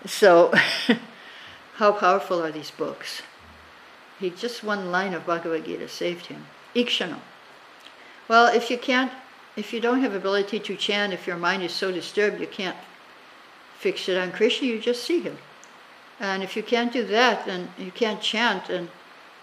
So, 0.06 0.54
how 1.76 1.92
powerful 1.92 2.42
are 2.42 2.52
these 2.52 2.72
books? 2.72 3.22
He 4.20 4.30
just 4.30 4.64
one 4.64 4.92
line 4.92 5.14
of 5.14 5.26
Bhagavad 5.26 5.66
Gita 5.66 5.88
saved 5.88 6.28
him. 6.28 6.46
Ikshana. 6.76 7.20
Well, 8.28 8.48
if 8.48 8.70
you 8.70 8.78
can't 8.78 9.12
if 9.60 9.74
you 9.74 9.82
don't 9.82 10.02
have 10.02 10.16
ability 10.16 10.60
to 10.60 10.76
chant, 10.76 11.12
if 11.12 11.28
your 11.28 11.36
mind 11.36 11.64
is 11.64 11.74
so 11.74 11.92
disturbed 11.92 12.40
you 12.40 12.48
can't 12.48 12.78
fix 13.78 14.08
it 14.08 14.18
on 14.18 14.32
Krishna, 14.32 14.68
you 14.68 14.80
just 14.80 15.04
see 15.04 15.20
him. 15.20 15.38
And 16.20 16.44
if 16.44 16.56
you 16.56 16.64
can't 16.64 16.94
do 16.94 17.06
that, 17.08 17.46
then 17.46 17.70
you 17.78 17.92
can't 17.92 18.22
chant, 18.22 18.70
and 18.70 18.90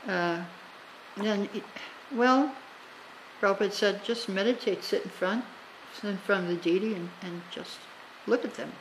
uh, 0.07 0.43
then, 1.16 1.49
well, 2.12 2.52
Prabhupada 3.40 3.73
said, 3.73 4.05
just 4.05 4.28
meditate, 4.28 4.85
sit 4.85 5.05
in 5.05 5.11
front, 5.11 5.45
front 6.18 6.44
of 6.44 6.48
the 6.48 6.56
deity, 6.56 6.94
and, 6.94 7.10
and 7.22 7.42
just 7.50 7.78
look 8.26 8.44
at 8.44 8.54
them. 8.54 8.72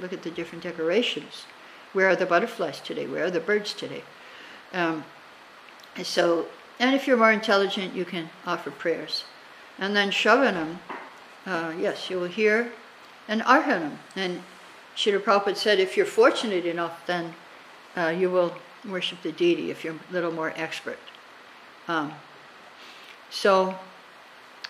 Look 0.00 0.12
at 0.12 0.22
the 0.22 0.30
different 0.30 0.62
decorations. 0.62 1.44
Where 1.92 2.08
are 2.08 2.16
the 2.16 2.26
butterflies 2.26 2.80
today? 2.80 3.06
Where 3.06 3.24
are 3.24 3.30
the 3.30 3.40
birds 3.40 3.74
today? 3.74 4.04
Um, 4.72 5.04
so, 6.02 6.46
and 6.78 6.94
if 6.94 7.06
you're 7.06 7.16
more 7.16 7.32
intelligent, 7.32 7.94
you 7.94 8.04
can 8.04 8.30
offer 8.46 8.70
prayers. 8.70 9.24
And 9.78 9.96
then 9.96 10.10
Shravanam, 10.10 10.78
uh, 11.46 11.72
yes, 11.78 12.08
you 12.10 12.20
will 12.20 12.28
hear, 12.28 12.72
and 13.26 13.42
Arhanam. 13.42 13.96
And 14.14 14.42
Srila 14.96 15.20
Prabhupada 15.20 15.56
said 15.56 15.80
if 15.80 15.96
you're 15.96 16.06
fortunate 16.06 16.66
enough, 16.66 17.04
then 17.06 17.34
uh, 17.96 18.14
you 18.16 18.30
will 18.30 18.54
worship 18.88 19.22
the 19.22 19.32
deity 19.32 19.70
if 19.70 19.82
you're 19.82 19.94
a 19.94 20.12
little 20.12 20.32
more 20.32 20.52
expert. 20.56 20.98
Um, 21.88 22.12
so, 23.30 23.74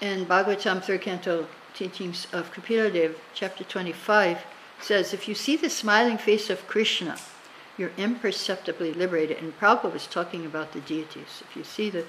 in 0.01 0.25
Bhagavatam, 0.25 0.83
third 0.83 1.03
canto, 1.03 1.47
teachings 1.75 2.27
of 2.33 2.53
Kapila 2.53 3.15
chapter 3.35 3.65
25, 3.65 4.39
says, 4.81 5.13
If 5.13 5.29
you 5.29 5.35
see 5.35 5.57
the 5.57 5.71
smiling 5.71 6.19
face 6.19 6.51
of 6.51 6.67
Krishna, 6.67 7.17
you're 7.77 7.93
imperceptibly 7.97 8.93
liberated. 8.93 9.39
And 9.39 9.59
Prabhupada 9.59 9.93
was 9.93 10.07
talking 10.07 10.45
about 10.45 10.73
the 10.73 10.81
deities. 10.81 11.43
If 11.49 11.57
you 11.57 11.65
see 11.65 11.91
the, 11.91 12.05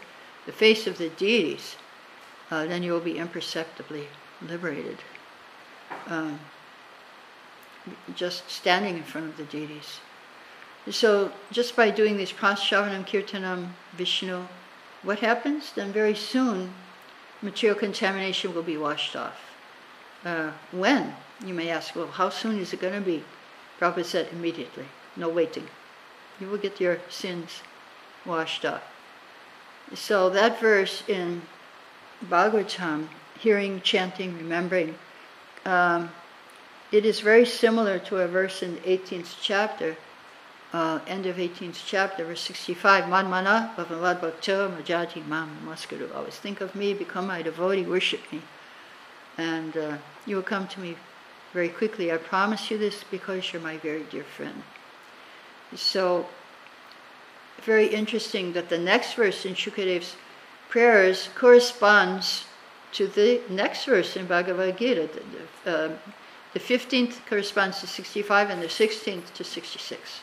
the 0.45 0.51
face 0.51 0.87
of 0.87 0.97
the 0.97 1.09
deities, 1.09 1.77
uh, 2.49 2.65
then 2.65 2.83
you 2.83 2.91
will 2.91 2.99
be 2.99 3.17
imperceptibly 3.17 4.07
liberated. 4.41 4.97
Um, 6.07 6.39
just 8.15 8.49
standing 8.49 8.97
in 8.97 9.03
front 9.03 9.27
of 9.27 9.37
the 9.37 9.43
deities. 9.43 9.99
So, 10.89 11.31
just 11.51 11.75
by 11.75 11.91
doing 11.91 12.17
this 12.17 12.31
Prashavanam 12.31 13.05
Kirtanam 13.07 13.69
Vishnu, 13.93 14.47
what 15.03 15.19
happens? 15.19 15.71
Then 15.73 15.93
very 15.93 16.15
soon, 16.15 16.73
material 17.41 17.77
contamination 17.77 18.53
will 18.53 18.63
be 18.63 18.77
washed 18.77 19.15
off. 19.15 19.50
Uh, 20.23 20.51
when? 20.71 21.15
You 21.45 21.53
may 21.53 21.69
ask, 21.69 21.95
well, 21.95 22.07
how 22.07 22.29
soon 22.29 22.59
is 22.59 22.73
it 22.73 22.81
going 22.81 22.93
to 22.93 23.01
be? 23.01 23.23
Prabhupada 23.79 24.05
said, 24.05 24.27
immediately, 24.31 24.85
no 25.15 25.29
waiting. 25.29 25.67
You 26.39 26.47
will 26.47 26.59
get 26.59 26.79
your 26.79 26.99
sins 27.09 27.61
washed 28.25 28.63
off. 28.63 28.83
So, 29.95 30.29
that 30.29 30.59
verse 30.59 31.03
in 31.07 31.41
Bhagavatam, 32.29 33.07
hearing, 33.39 33.81
chanting, 33.81 34.37
remembering, 34.37 34.95
um, 35.65 36.11
it 36.91 37.05
is 37.05 37.21
very 37.21 37.45
similar 37.45 37.99
to 37.99 38.17
a 38.17 38.27
verse 38.27 38.61
in 38.61 38.75
the 38.75 38.81
18th 38.81 39.35
chapter, 39.41 39.97
uh, 40.73 40.99
end 41.07 41.25
of 41.25 41.37
18th 41.37 41.81
chapter, 41.85 42.23
verse 42.25 42.41
65. 42.41 43.05
Manmana 43.05 43.75
bhavavad 43.75 44.21
bhakta 44.21 44.71
majati 44.77 45.25
mam 45.25 45.57
namaskaru. 45.65 46.13
Always 46.15 46.35
think 46.35 46.61
of 46.61 46.75
me, 46.75 46.93
become 46.93 47.27
my 47.27 47.41
devotee, 47.41 47.83
worship 47.83 48.21
me. 48.31 48.41
And 49.41 49.75
uh, 49.75 49.97
you 50.25 50.35
will 50.35 50.43
come 50.43 50.67
to 50.67 50.79
me 50.79 50.95
very 51.51 51.69
quickly. 51.69 52.11
I 52.11 52.17
promise 52.17 52.69
you 52.69 52.77
this 52.77 53.03
because 53.09 53.51
you're 53.51 53.61
my 53.61 53.77
very 53.77 54.03
dear 54.03 54.23
friend. 54.23 54.63
So, 55.75 56.27
very 57.63 57.87
interesting 57.87 58.53
that 58.53 58.69
the 58.69 58.77
next 58.77 59.15
verse 59.15 59.45
in 59.45 59.55
Shukadev's 59.55 60.15
prayers 60.69 61.29
corresponds 61.35 62.45
to 62.93 63.07
the 63.07 63.41
next 63.49 63.85
verse 63.85 64.15
in 64.15 64.25
Bhagavad 64.27 64.77
Gita. 64.77 65.09
The, 65.63 65.71
uh, 65.71 65.97
the 66.53 66.59
15th 66.59 67.25
corresponds 67.27 67.79
to 67.79 67.87
65 67.87 68.49
and 68.49 68.61
the 68.61 68.67
16th 68.67 69.33
to 69.33 69.43
66. 69.43 70.21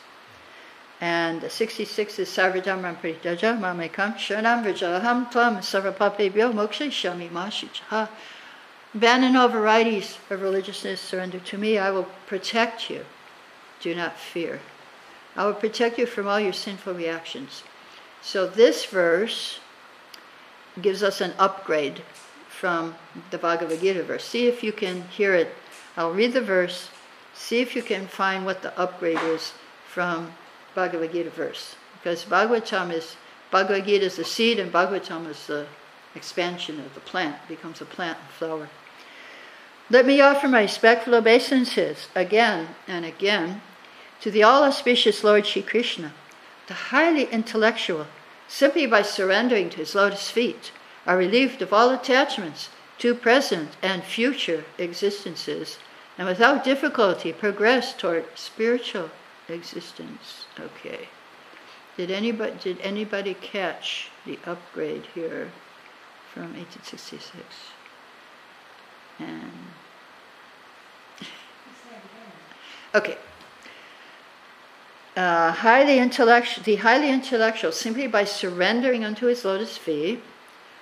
And 1.01 1.41
the 1.41 1.49
66 1.49 2.19
is 2.19 2.29
Sarvadhamram 2.29 2.97
Prityaja 3.01 3.57
Mamekam 3.57 4.15
Shanam 4.15 4.63
Vijaham 4.63 5.31
Tvam 5.31 5.57
Sarvapapebhyo 5.59 6.53
Moksha 6.53 6.87
Shami 6.89 7.29
Mashichaha. 7.29 8.09
Abandon 8.93 9.35
all 9.35 9.47
varieties 9.47 10.17
of 10.31 10.41
religiousness, 10.41 10.99
surrender 10.99 11.39
to 11.39 11.57
me. 11.57 11.77
I 11.77 11.91
will 11.91 12.07
protect 12.25 12.89
you. 12.89 13.05
Do 13.81 13.93
not 13.93 14.17
fear. 14.17 14.59
I 15.35 15.45
will 15.45 15.53
protect 15.53 15.99
you 15.99 16.07
from 16.07 16.27
all 16.27 16.39
your 16.39 16.53
sinful 16.53 16.95
reactions. 16.95 17.63
So 18.21 18.47
this 18.47 18.85
verse 18.85 19.59
gives 20.81 21.03
us 21.03 21.21
an 21.21 21.33
upgrade 21.37 22.01
from 22.49 22.95
the 23.29 23.37
Bhagavad 23.37 23.79
Gita 23.79 24.03
verse. 24.03 24.25
See 24.25 24.47
if 24.47 24.63
you 24.63 24.71
can 24.71 25.03
hear 25.03 25.35
it. 25.35 25.55
I'll 25.95 26.11
read 26.11 26.33
the 26.33 26.41
verse. 26.41 26.89
See 27.33 27.61
if 27.61 27.75
you 27.75 27.83
can 27.83 28.07
find 28.07 28.43
what 28.43 28.63
the 28.63 28.77
upgrade 28.77 29.21
is 29.21 29.53
from 29.87 30.33
Bhagavad 30.73 31.13
Gita 31.13 31.29
verse. 31.29 31.75
Because 32.01 32.25
Bhagavatam 32.25 32.91
is, 32.91 33.15
Bhagavad 33.51 33.85
Gita 33.85 34.05
is 34.05 34.15
the 34.15 34.25
seed 34.25 34.59
and 34.59 34.73
Bhagavatam 34.73 35.29
is 35.29 35.45
the 35.47 35.67
expansion 36.15 36.79
of 36.79 36.93
the 36.95 36.99
plant, 36.99 37.35
it 37.35 37.47
becomes 37.47 37.81
a 37.81 37.85
plant 37.85 38.17
and 38.19 38.29
flower. 38.29 38.69
Let 39.91 40.05
me 40.05 40.21
offer 40.21 40.47
my 40.47 40.61
respectful 40.61 41.15
obeisances 41.15 42.09
again 42.13 42.75
and 42.87 43.05
again 43.05 43.63
to 44.21 44.29
the 44.29 44.43
all 44.43 44.63
auspicious 44.63 45.23
Lord 45.23 45.47
Shri 45.47 45.63
Krishna, 45.63 46.13
the 46.67 46.75
highly 46.75 47.23
intellectual, 47.23 48.05
simply 48.47 48.85
by 48.85 49.01
surrendering 49.01 49.71
to 49.71 49.77
his 49.77 49.95
lotus 49.95 50.29
feet, 50.29 50.71
are 51.07 51.17
relieved 51.17 51.63
of 51.63 51.73
all 51.73 51.89
attachments 51.89 52.69
to 52.99 53.15
present 53.15 53.77
and 53.81 54.03
future 54.03 54.63
existences, 54.77 55.79
and 56.19 56.27
without 56.27 56.63
difficulty 56.63 57.33
progress 57.33 57.93
toward 57.93 58.25
spiritual 58.35 59.09
existence. 59.47 60.45
Okay. 60.59 61.09
Did 61.97 62.11
anybody 62.11 62.53
did 62.61 62.79
anybody 62.81 63.33
catch 63.33 64.11
the 64.23 64.37
upgrade 64.45 65.07
here 65.15 65.51
from 66.31 66.53
1866? 66.53 67.43
And 69.17 69.51
okay. 72.95 73.17
Uh, 75.15 75.51
highly 75.51 75.99
intellectual, 75.99 76.63
the 76.63 76.77
highly 76.77 77.09
intellectual, 77.09 77.71
simply 77.71 78.07
by 78.07 78.23
surrendering 78.23 79.03
unto 79.03 79.25
his 79.25 79.43
lotus 79.43 79.77
feet, 79.77 80.21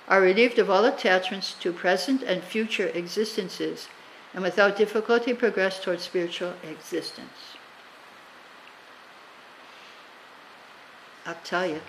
are 0.06 0.20
relieved 0.20 0.58
of 0.58 0.70
all 0.70 0.84
attachments 0.84 1.54
to 1.54 1.72
present 1.72 2.22
and 2.22 2.42
future 2.42 2.88
existences, 2.88 3.88
and 4.32 4.42
without 4.42 4.76
difficulty 4.76 5.34
progress 5.34 5.80
towards 5.82 6.02
spiritual 6.02 6.54
existence. 6.62 7.56
I'll 11.26 11.36
tell 11.44 11.66
you. 11.66 11.80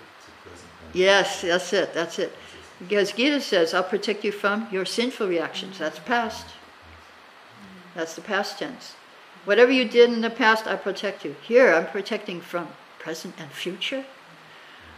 Yes, 0.92 1.42
that's 1.42 1.72
it, 1.72 1.94
that's 1.94 2.18
it. 2.18 2.32
Because 2.78 3.12
Gita 3.12 3.40
says, 3.40 3.72
I'll 3.74 3.84
protect 3.84 4.24
you 4.24 4.32
from 4.32 4.66
your 4.72 4.84
sinful 4.84 5.28
reactions. 5.28 5.78
That's 5.78 5.98
past. 6.00 6.46
That's 7.94 8.14
the 8.14 8.22
past 8.22 8.58
tense. 8.58 8.96
Whatever 9.44 9.72
you 9.72 9.86
did 9.86 10.10
in 10.10 10.20
the 10.20 10.30
past, 10.30 10.66
I 10.66 10.76
protect 10.76 11.24
you. 11.24 11.34
Here, 11.42 11.72
I'm 11.74 11.86
protecting 11.86 12.40
from 12.40 12.68
present 12.98 13.34
and 13.38 13.50
future. 13.50 14.04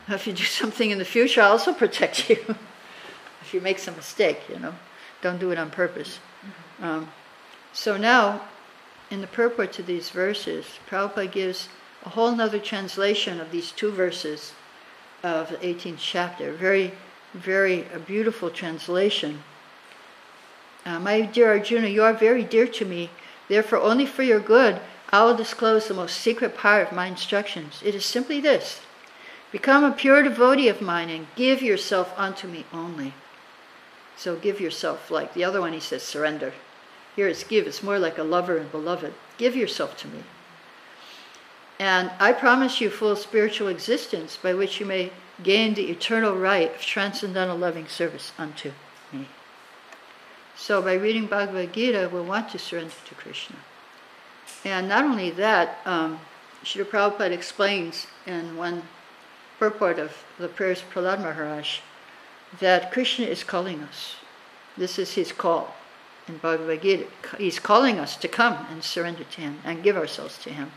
If 0.09 0.27
you 0.27 0.33
do 0.33 0.45
something 0.61 0.91
in 0.91 0.99
the 0.99 1.05
future, 1.05 1.43
I 1.43 1.47
also 1.47 1.73
protect 1.73 2.29
you. 2.29 2.37
if 3.41 3.55
you 3.55 3.61
make 3.61 3.79
some 3.79 3.97
mistake, 3.97 4.41
you 4.49 4.59
know, 4.59 4.75
don't 5.21 5.39
do 5.39 5.51
it 5.51 5.59
on 5.59 5.71
purpose. 5.71 6.19
Um, 6.81 7.09
so 7.73 7.97
now, 7.97 8.43
in 9.11 9.21
the 9.21 9.27
purport 9.27 9.73
to 9.75 9.83
these 9.83 10.11
verses, 10.11 10.67
Prabhupada 10.89 11.31
gives 11.31 11.69
a 12.05 12.11
whole 12.11 12.41
other 12.41 12.59
translation 12.59 13.41
of 13.41 13.51
these 13.53 13.71
two 13.71 13.93
verses 13.93 14.53
of 15.23 15.51
the 15.51 15.57
18th 15.59 15.99
chapter. 15.99 16.53
Very, 16.53 16.93
very 17.33 17.87
a 17.95 17.99
beautiful 17.99 18.51
translation. 18.51 19.43
Uh, 20.85 20.99
my 20.99 21.21
dear 21.21 21.51
Arjuna, 21.51 21.87
you 21.87 22.03
are 22.03 22.13
very 22.13 22.43
dear 22.43 22.67
to 22.67 22.85
me. 22.85 23.11
Therefore, 23.53 23.81
only 23.81 24.07
for 24.07 24.23
your 24.23 24.41
good, 24.41 24.81
I 25.11 25.25
will 25.25 25.37
disclose 25.37 25.87
the 25.87 25.93
most 25.93 26.17
secret 26.17 26.57
part 26.57 26.87
of 26.87 26.97
my 26.97 27.07
instructions. 27.07 27.83
It 27.85 27.95
is 27.95 28.03
simply 28.03 28.41
this 28.41 28.81
Become 29.51 29.85
a 29.85 29.93
pure 29.93 30.23
devotee 30.23 30.69
of 30.69 30.81
mine 30.81 31.11
and 31.11 31.27
give 31.37 31.61
yourself 31.61 32.15
unto 32.17 32.49
me 32.49 32.65
only. 32.73 33.13
So 34.17 34.37
give 34.37 34.59
yourself, 34.59 35.11
like 35.11 35.35
the 35.35 35.45
other 35.45 35.61
one, 35.61 35.75
he 35.75 35.81
says, 35.81 36.03
surrender. 36.03 36.55
Here 37.15 37.29
it's 37.29 37.45
give, 37.45 37.67
it's 37.67 37.83
more 37.83 37.99
like 37.99 38.17
a 38.17 38.23
lover 38.23 38.57
and 38.57 38.73
beloved. 38.73 39.13
Give 39.37 39.55
yourself 39.55 39.99
to 39.99 40.09
me. 40.09 40.25
And 41.79 42.11
I 42.19 42.33
promise 42.33 42.81
you 42.81 42.89
full 42.89 43.17
spiritual 43.17 43.69
existence 43.69 44.39
by 44.43 44.55
which 44.55 44.81
you 44.81 44.87
may 44.87 45.13
gain 45.43 45.75
the 45.75 45.91
eternal 45.91 46.35
right 46.35 46.75
of 46.75 46.81
transcendental 46.81 47.59
loving 47.59 47.87
service 47.87 48.33
unto. 48.39 48.73
So 50.63 50.81
by 50.81 50.95
reading 50.95 51.27
Bhagavad 51.27 51.73
Gita, 51.73 52.09
we'll 52.13 52.25
want 52.25 52.51
to 52.51 52.59
surrender 52.59 52.95
to 53.07 53.15
Krishna. 53.17 53.57
And 54.65 54.89
not 54.89 55.05
only 55.05 55.29
that, 55.31 55.79
um, 55.85 56.21
Srila 56.63 56.85
Prabhupada 56.85 57.33
explains 57.33 58.07
in 58.27 58.57
one 58.57 58.85
purport 59.59 59.99
of 59.99 60.13
the 60.39 60.47
prayers 60.47 60.81
of 60.81 60.91
Prahlad 60.91 61.19
Maharaj 61.19 61.81
that 62.61 62.93
Krishna 62.93 63.27
is 63.27 63.43
calling 63.43 63.81
us. 63.81 64.15
This 64.77 65.01
is 65.01 65.15
his 65.15 65.33
call 65.33 65.75
in 66.29 66.37
Bhagavad 66.37 66.81
Gita. 66.81 67.07
He's 67.39 67.59
calling 67.59 67.99
us 67.99 68.15
to 68.19 68.29
come 68.29 68.65
and 68.71 68.85
surrender 68.85 69.25
to 69.25 69.41
him 69.41 69.59
and 69.65 69.83
give 69.83 69.97
ourselves 69.97 70.39
to 70.45 70.51
him. 70.51 70.71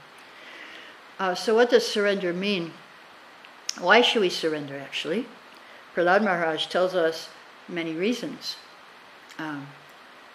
Uh, 1.20 1.36
so, 1.36 1.54
what 1.54 1.70
does 1.70 1.86
surrender 1.86 2.34
mean? 2.34 2.74
Why 3.80 4.02
should 4.02 4.22
we 4.22 4.30
surrender, 4.30 4.80
actually? 4.80 5.28
Prahlad 5.96 6.24
Maharaj 6.24 6.66
tells 6.66 6.96
us 6.96 7.30
many 7.70 7.94
reasons. 7.94 8.56
Um, 9.38 9.68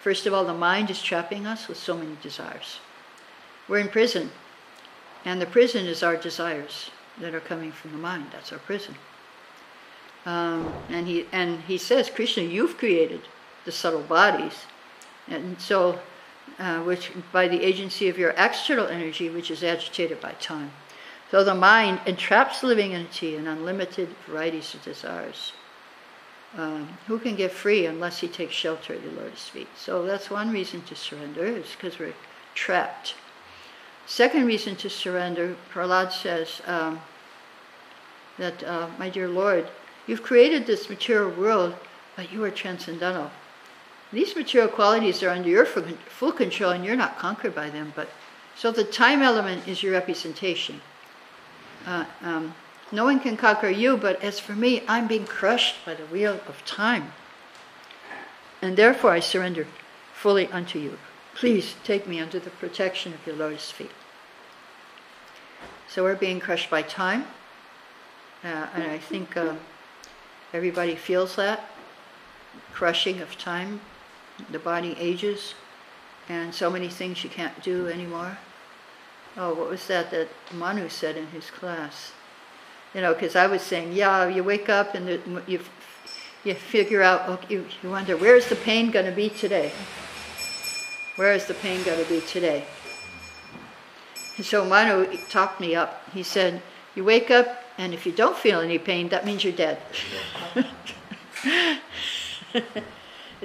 first 0.01 0.25
of 0.25 0.33
all, 0.33 0.45
the 0.45 0.53
mind 0.53 0.89
is 0.89 1.01
trapping 1.01 1.45
us 1.45 1.67
with 1.67 1.77
so 1.77 1.97
many 1.97 2.17
desires. 2.21 2.79
We're 3.67 3.79
in 3.79 3.89
prison, 3.89 4.31
and 5.25 5.41
the 5.41 5.45
prison 5.45 5.85
is 5.85 6.03
our 6.03 6.17
desires 6.17 6.91
that 7.19 7.33
are 7.33 7.39
coming 7.39 7.71
from 7.71 7.91
the 7.91 7.97
mind. 7.97 8.27
That's 8.31 8.51
our 8.51 8.59
prison. 8.59 8.95
Um, 10.25 10.71
and 10.89 11.07
he 11.07 11.25
and 11.31 11.61
he 11.61 11.77
says, 11.77 12.09
Krishna, 12.09 12.43
you've 12.43 12.77
created 12.77 13.21
the 13.65 13.71
subtle 13.71 14.01
bodies, 14.01 14.65
and 15.27 15.59
so 15.59 15.99
uh, 16.59 16.81
which 16.81 17.11
by 17.31 17.47
the 17.47 17.63
agency 17.63 18.07
of 18.09 18.17
your 18.17 18.33
external 18.37 18.87
energy, 18.87 19.29
which 19.29 19.49
is 19.49 19.63
agitated 19.63 20.21
by 20.21 20.33
time. 20.33 20.71
So 21.31 21.43
the 21.43 21.55
mind 21.55 22.01
entraps 22.05 22.61
living 22.61 22.93
entity 22.93 23.35
in 23.35 23.47
unlimited 23.47 24.09
varieties 24.27 24.73
of 24.73 24.83
desires. 24.83 25.53
Um, 26.57 26.97
who 27.07 27.17
can 27.17 27.35
get 27.35 27.51
free 27.51 27.85
unless 27.85 28.19
he 28.19 28.27
takes 28.27 28.53
shelter 28.53 28.93
at 28.93 29.03
your 29.03 29.13
lotus 29.13 29.47
feet? 29.47 29.69
So 29.77 30.05
that's 30.05 30.29
one 30.29 30.51
reason 30.51 30.81
to 30.83 30.95
surrender, 30.95 31.45
is 31.45 31.67
because 31.71 31.97
we're 31.97 32.13
trapped. 32.55 33.15
Second 34.05 34.45
reason 34.45 34.75
to 34.77 34.89
surrender, 34.89 35.55
Prahlad 35.73 36.11
says 36.11 36.61
um, 36.65 37.01
that, 38.37 38.61
uh, 38.63 38.89
my 38.99 39.09
dear 39.09 39.29
Lord, 39.29 39.69
you've 40.07 40.23
created 40.23 40.65
this 40.65 40.89
material 40.89 41.29
world, 41.29 41.75
but 42.17 42.33
you 42.33 42.43
are 42.43 42.51
transcendental. 42.51 43.31
These 44.11 44.35
material 44.35 44.69
qualities 44.69 45.23
are 45.23 45.29
under 45.29 45.47
your 45.47 45.65
full 45.65 46.33
control 46.33 46.71
and 46.71 46.83
you're 46.83 46.97
not 46.97 47.17
conquered 47.17 47.55
by 47.55 47.69
them. 47.69 47.93
But 47.95 48.09
so 48.57 48.71
the 48.71 48.83
time 48.83 49.21
element 49.21 49.67
is 49.67 49.81
your 49.81 49.93
representation. 49.93 50.81
Uh, 51.85 52.05
um, 52.21 52.53
no 52.91 53.05
one 53.05 53.19
can 53.19 53.37
conquer 53.37 53.69
you, 53.69 53.97
but 53.97 54.21
as 54.21 54.39
for 54.39 54.53
me, 54.53 54.83
I'm 54.87 55.07
being 55.07 55.25
crushed 55.25 55.85
by 55.85 55.93
the 55.93 56.05
wheel 56.05 56.41
of 56.47 56.65
time. 56.65 57.13
And 58.61 58.77
therefore 58.77 59.11
I 59.11 59.19
surrender 59.19 59.67
fully 60.13 60.47
unto 60.47 60.79
you. 60.79 60.97
Please 61.33 61.75
take 61.83 62.07
me 62.07 62.19
under 62.19 62.39
the 62.39 62.49
protection 62.49 63.13
of 63.13 63.25
your 63.25 63.35
lotus 63.35 63.71
feet. 63.71 63.91
So 65.87 66.03
we're 66.03 66.15
being 66.15 66.39
crushed 66.39 66.69
by 66.69 66.81
time. 66.81 67.25
Uh, 68.43 68.67
and 68.73 68.83
I 68.83 68.97
think 68.97 69.37
uh, 69.37 69.55
everybody 70.53 70.95
feels 70.95 71.35
that 71.35 71.69
crushing 72.73 73.21
of 73.21 73.37
time 73.37 73.81
the 74.49 74.59
body 74.59 74.95
ages, 74.99 75.53
and 76.29 76.53
so 76.53 76.69
many 76.69 76.87
things 76.87 77.23
you 77.23 77.29
can't 77.29 77.61
do 77.61 77.87
anymore. 77.87 78.37
Oh, 79.37 79.53
what 79.53 79.69
was 79.69 79.87
that 79.87 80.11
that 80.11 80.29
Manu 80.53 80.89
said 80.89 81.17
in 81.17 81.27
his 81.27 81.49
class? 81.49 82.11
You 82.93 83.01
know, 83.01 83.13
because 83.13 83.35
I 83.35 83.47
was 83.47 83.61
saying, 83.61 83.93
yeah, 83.93 84.27
you 84.27 84.43
wake 84.43 84.69
up 84.69 84.95
and 84.95 85.07
you 85.47 85.61
you 86.43 86.55
figure 86.55 87.01
out, 87.03 87.29
okay, 87.29 87.53
you, 87.53 87.65
you 87.83 87.89
wonder 87.89 88.17
where's 88.17 88.47
the 88.47 88.55
pain 88.55 88.89
going 88.91 89.05
to 89.05 89.11
be 89.11 89.29
today, 89.29 89.71
Where 91.15 91.33
is 91.33 91.45
the 91.45 91.53
pain 91.53 91.83
going 91.83 92.03
to 92.03 92.09
be 92.09 92.21
today? 92.21 92.65
And 94.37 94.45
so 94.45 94.65
Manu 94.65 95.17
talked 95.29 95.59
me 95.59 95.75
up. 95.75 96.01
He 96.13 96.23
said, 96.23 96.61
You 96.95 97.03
wake 97.03 97.29
up, 97.29 97.63
and 97.77 97.93
if 97.93 98.05
you 98.05 98.11
don't 98.11 98.35
feel 98.35 98.59
any 98.59 98.79
pain, 98.79 99.09
that 99.09 99.25
means 99.25 99.43
you're 99.43 99.53
dead. 99.53 99.77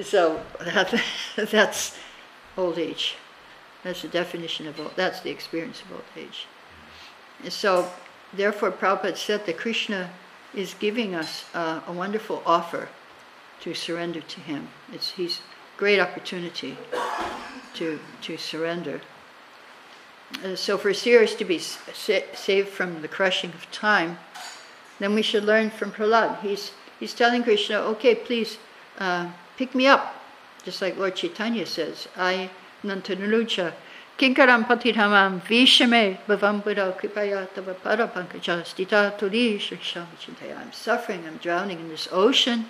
so 0.02 0.40
that, 0.60 1.02
that's 1.36 1.98
old 2.56 2.78
age. 2.78 3.16
That's 3.82 4.02
the 4.02 4.08
definition 4.08 4.66
of 4.66 4.80
old, 4.80 4.92
that's 4.96 5.20
the 5.20 5.30
experience 5.30 5.82
of 5.82 5.92
old 5.92 6.04
age. 6.16 6.46
And 7.42 7.52
so, 7.52 7.90
therefore, 8.36 8.70
Prabhupada 8.70 9.16
said 9.16 9.46
that 9.46 9.58
Krishna 9.58 10.10
is 10.54 10.74
giving 10.74 11.14
us 11.14 11.44
uh, 11.54 11.80
a 11.86 11.92
wonderful 11.92 12.42
offer 12.46 12.88
to 13.60 13.74
surrender 13.74 14.20
to 14.20 14.40
Him. 14.40 14.68
It's 14.92 15.10
He's 15.10 15.40
great 15.76 16.00
opportunity 16.00 16.76
to 17.74 17.98
to 18.22 18.36
surrender. 18.36 19.00
Uh, 20.44 20.56
so, 20.56 20.76
for 20.76 20.92
seers 20.92 21.34
to 21.36 21.44
be 21.44 21.58
sa- 21.58 22.26
saved 22.34 22.68
from 22.68 23.02
the 23.02 23.08
crushing 23.08 23.50
of 23.50 23.70
time, 23.70 24.18
then 24.98 25.14
we 25.14 25.22
should 25.22 25.44
learn 25.44 25.70
from 25.70 25.92
Prahlad. 25.92 26.40
He's 26.40 26.72
he's 26.98 27.14
telling 27.14 27.42
Krishna, 27.42 27.76
okay, 27.92 28.14
please 28.14 28.58
uh, 28.98 29.30
pick 29.56 29.74
me 29.74 29.86
up, 29.86 30.14
just 30.64 30.82
like 30.82 30.96
Lord 30.96 31.16
Chaitanya 31.16 31.66
says. 31.66 32.08
I 32.16 32.50
nantanucha 32.82 33.72
kinkaram 34.18 34.66
patitamam 34.66 35.40
vishame 35.42 36.18
bhavam 36.26 36.64
buddha 36.64 36.96
kripaya 36.98 37.46
tava 37.54 37.74
parapankaja 37.74 38.64
stita 38.64 39.18
turi. 39.18 39.60
I'm 40.58 40.72
suffering, 40.72 41.26
I'm 41.26 41.36
drowning 41.36 41.80
in 41.80 41.88
this 41.88 42.08
ocean 42.10 42.66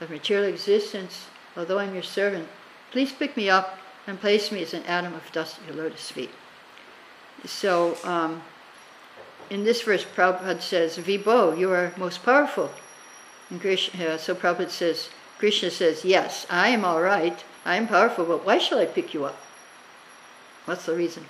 of 0.00 0.10
material 0.10 0.44
existence. 0.44 1.26
Although 1.56 1.80
I'm 1.80 1.94
your 1.94 2.04
servant, 2.04 2.46
please 2.92 3.10
pick 3.10 3.36
me 3.36 3.50
up 3.50 3.78
and 4.06 4.20
place 4.20 4.52
me 4.52 4.62
as 4.62 4.72
an 4.72 4.84
atom 4.84 5.14
of 5.14 5.32
dust 5.32 5.58
at 5.58 5.74
your 5.74 5.82
lotus 5.82 6.12
feet. 6.12 6.30
So, 7.44 7.96
um, 8.04 8.42
in 9.50 9.64
this 9.64 9.82
verse, 9.82 10.04
Prabhupada 10.04 10.62
says, 10.62 10.96
Vibho, 10.98 11.58
you 11.58 11.72
are 11.72 11.92
most 11.96 12.22
powerful. 12.22 12.70
And 13.50 13.60
Krishna, 13.60 14.06
uh, 14.06 14.18
so 14.18 14.34
Prabhupada 14.34 14.70
says, 14.70 15.08
Krishna 15.38 15.70
says, 15.70 16.04
Yes, 16.04 16.46
I 16.48 16.68
am 16.68 16.84
all 16.84 17.00
right. 17.00 17.42
I 17.64 17.76
am 17.76 17.88
powerful, 17.88 18.24
but 18.24 18.46
why 18.46 18.58
shall 18.58 18.78
I 18.78 18.86
pick 18.86 19.12
you 19.12 19.24
up? 19.24 19.36
What's 20.68 20.84
the 20.84 20.94
reason? 20.94 21.24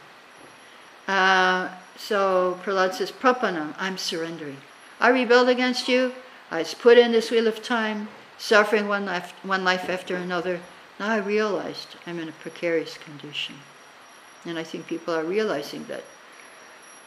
Uh, 1.07 1.68
so 1.96 2.59
Prahlad 2.64 2.92
says, 2.92 3.12
Prapanam, 3.12 3.72
I'm 3.79 3.96
surrendering. 3.96 4.57
I 4.98 5.11
rebelled 5.11 5.48
against 5.48 5.87
you. 5.87 6.12
I 6.51 6.59
was 6.59 6.74
put 6.74 6.98
in 6.98 7.12
this 7.12 7.31
wheel 7.31 7.46
of 7.46 7.62
time, 7.62 8.09
suffering 8.37 8.88
one 8.88 9.07
life, 9.07 9.33
one 9.44 9.62
life 9.62 9.88
after 9.88 10.16
another. 10.16 10.59
Now 10.98 11.11
I 11.11 11.18
realized 11.18 11.94
I'm 12.05 12.18
in 12.18 12.29
a 12.29 12.33
precarious 12.33 12.98
condition. 12.98 13.55
And 14.44 14.59
I 14.59 14.64
think 14.64 14.88
people 14.88 15.14
are 15.14 15.22
realizing 15.22 15.85
that 15.85 16.03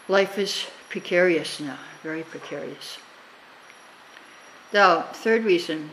life 0.07 0.39
is 0.39 0.67
precarious 0.89 1.59
now, 1.59 1.79
very 2.01 2.23
precarious. 2.23 2.97
Now, 4.71 5.01
third 5.01 5.43
reason. 5.43 5.91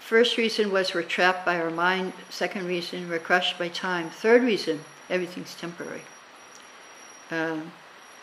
First 0.00 0.38
reason 0.38 0.72
was 0.72 0.94
we're 0.94 1.02
trapped 1.02 1.44
by 1.44 1.60
our 1.60 1.68
mind. 1.68 2.14
Second 2.30 2.66
reason, 2.66 3.10
we're 3.10 3.18
crushed 3.18 3.58
by 3.58 3.68
time. 3.68 4.08
Third 4.08 4.42
reason, 4.42 4.80
everything's 5.08 5.54
temporary. 5.54 6.02
Uh, 7.30 7.60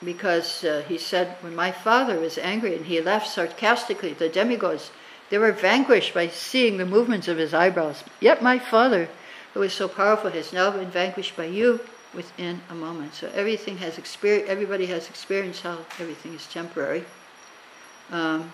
because 0.04 0.64
uh, 0.64 0.84
he 0.88 0.98
said, 0.98 1.38
when 1.42 1.56
my 1.56 1.72
father 1.72 2.20
was 2.20 2.38
angry 2.38 2.76
and 2.76 2.86
he 2.86 3.00
laughed 3.02 3.28
sarcastically, 3.28 4.14
the 4.14 4.30
demigods, 4.30 4.92
they 5.30 5.38
were 5.38 5.52
vanquished 5.52 6.14
by 6.14 6.28
seeing 6.28 6.78
the 6.78 6.86
movements 6.86 7.28
of 7.28 7.38
his 7.38 7.54
eyebrows. 7.54 8.04
Yet 8.20 8.42
my 8.42 8.60
father, 8.60 9.10
who 9.54 9.62
is 9.62 9.74
so 9.74 9.88
powerful, 9.88 10.30
has 10.32 10.54
now 10.54 10.72
been 10.72 10.90
vanquished 10.90 11.36
by 11.38 11.46
you 11.46 11.80
within 12.14 12.62
a 12.70 12.76
moment. 12.76 13.14
So 13.14 13.32
everything 13.34 13.78
has 13.78 13.98
experience. 13.98 14.50
Everybody 14.50 14.86
has 14.88 15.10
experienced 15.10 15.64
how 15.64 15.80
everything 16.00 16.34
is 16.34 16.46
temporary. 16.48 17.06
Um, 18.12 18.52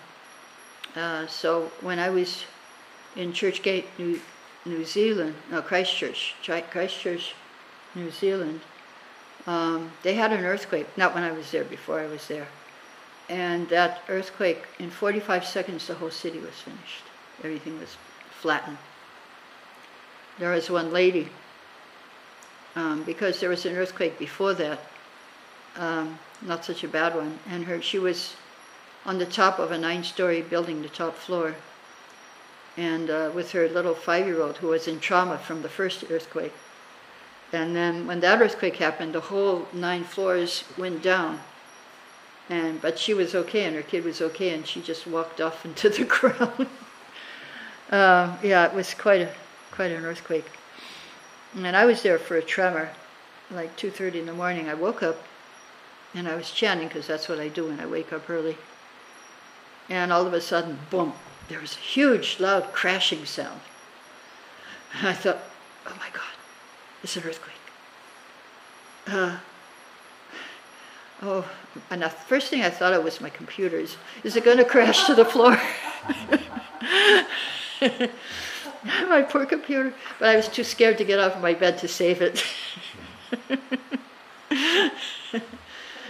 uh, 0.96 1.26
so 1.26 1.70
when 1.80 1.98
I 1.98 2.10
was 2.10 2.44
in 3.16 3.32
Churchgate, 3.32 3.84
New, 3.98 4.20
New 4.64 4.84
Zealand, 4.84 5.34
no 5.50 5.62
Christchurch, 5.62 6.34
Christchurch, 6.70 7.34
New 7.94 8.10
Zealand, 8.10 8.60
um, 9.46 9.90
they 10.02 10.14
had 10.14 10.32
an 10.32 10.44
earthquake. 10.44 10.86
Not 10.96 11.14
when 11.14 11.24
I 11.24 11.32
was 11.32 11.50
there, 11.50 11.64
before 11.64 12.00
I 12.00 12.06
was 12.06 12.26
there. 12.28 12.46
And 13.28 13.68
that 13.68 14.02
earthquake, 14.08 14.64
in 14.78 14.90
45 14.90 15.44
seconds, 15.44 15.86
the 15.86 15.94
whole 15.94 16.10
city 16.10 16.38
was 16.38 16.54
finished. 16.54 17.04
Everything 17.42 17.78
was 17.78 17.96
flattened. 18.30 18.78
There 20.38 20.50
was 20.50 20.70
one 20.70 20.92
lady, 20.92 21.28
um, 22.74 23.02
because 23.04 23.40
there 23.40 23.50
was 23.50 23.66
an 23.66 23.76
earthquake 23.76 24.18
before 24.18 24.54
that, 24.54 24.80
um, 25.76 26.18
not 26.42 26.64
such 26.64 26.82
a 26.82 26.88
bad 26.88 27.14
one, 27.14 27.38
and 27.48 27.64
her 27.64 27.80
she 27.82 27.98
was 27.98 28.34
on 29.04 29.18
the 29.18 29.26
top 29.26 29.58
of 29.58 29.70
a 29.70 29.78
nine-story 29.78 30.42
building, 30.42 30.82
the 30.82 30.88
top 30.88 31.16
floor, 31.16 31.54
and 32.76 33.10
uh, 33.10 33.30
with 33.34 33.52
her 33.52 33.68
little 33.68 33.94
five-year-old 33.94 34.56
who 34.58 34.68
was 34.68 34.88
in 34.88 35.00
trauma 35.00 35.38
from 35.38 35.62
the 35.62 35.68
first 35.68 36.04
earthquake. 36.10 36.52
And 37.52 37.74
then 37.74 38.06
when 38.06 38.20
that 38.20 38.40
earthquake 38.40 38.76
happened, 38.76 39.14
the 39.14 39.20
whole 39.20 39.66
nine 39.72 40.04
floors 40.04 40.64
went 40.78 41.02
down. 41.02 41.40
And 42.48 42.80
but 42.80 42.98
she 42.98 43.14
was 43.14 43.34
okay, 43.34 43.64
and 43.64 43.76
her 43.76 43.82
kid 43.82 44.04
was 44.04 44.20
okay, 44.20 44.50
and 44.54 44.66
she 44.66 44.80
just 44.80 45.06
walked 45.06 45.40
off 45.40 45.64
into 45.64 45.88
the 45.88 46.04
ground. 46.04 46.68
uh, 47.90 48.36
yeah, 48.42 48.66
it 48.66 48.74
was 48.74 48.94
quite 48.94 49.22
a 49.22 49.32
quite 49.70 49.92
an 49.92 50.04
earthquake. 50.04 50.46
And 51.56 51.76
I 51.76 51.84
was 51.84 52.02
there 52.02 52.18
for 52.18 52.36
a 52.36 52.42
tremor, 52.42 52.90
like 53.50 53.76
2:30 53.76 54.20
in 54.20 54.26
the 54.26 54.32
morning. 54.32 54.68
I 54.68 54.74
woke 54.74 55.02
up, 55.02 55.16
and 56.14 56.28
I 56.28 56.36
was 56.36 56.50
chanting 56.50 56.88
because 56.88 57.06
that's 57.06 57.28
what 57.28 57.40
I 57.40 57.48
do 57.48 57.66
when 57.66 57.80
I 57.80 57.86
wake 57.86 58.12
up 58.12 58.28
early. 58.30 58.58
And 59.88 60.12
all 60.12 60.26
of 60.26 60.32
a 60.32 60.40
sudden, 60.40 60.78
boom! 60.90 61.14
There 61.48 61.60
was 61.60 61.74
a 61.74 61.80
huge, 61.80 62.38
loud 62.38 62.72
crashing 62.72 63.26
sound. 63.26 63.60
And 64.96 65.08
I 65.08 65.12
thought, 65.12 65.38
oh 65.86 65.94
my 65.98 66.08
God, 66.12 66.29
it's 67.02 67.16
an 67.16 67.24
earthquake. 67.24 67.54
Uh, 69.06 69.38
oh, 71.22 71.50
and 71.90 72.02
the 72.02 72.10
first 72.10 72.48
thing 72.48 72.62
I 72.62 72.70
thought 72.70 72.92
of 72.92 73.02
was 73.02 73.20
my 73.20 73.30
computers. 73.30 73.96
Is 74.24 74.36
it 74.36 74.44
going 74.44 74.58
to 74.58 74.64
crash 74.64 75.06
to 75.06 75.14
the 75.14 75.24
floor? 75.24 75.60
my 79.08 79.22
poor 79.22 79.46
computer. 79.46 79.92
But 80.18 80.28
I 80.28 80.36
was 80.36 80.48
too 80.48 80.64
scared 80.64 80.98
to 80.98 81.04
get 81.04 81.18
off 81.18 81.40
my 81.40 81.54
bed 81.54 81.78
to 81.78 81.88
save 81.88 82.22
it. 82.22 82.44
and 84.50 84.92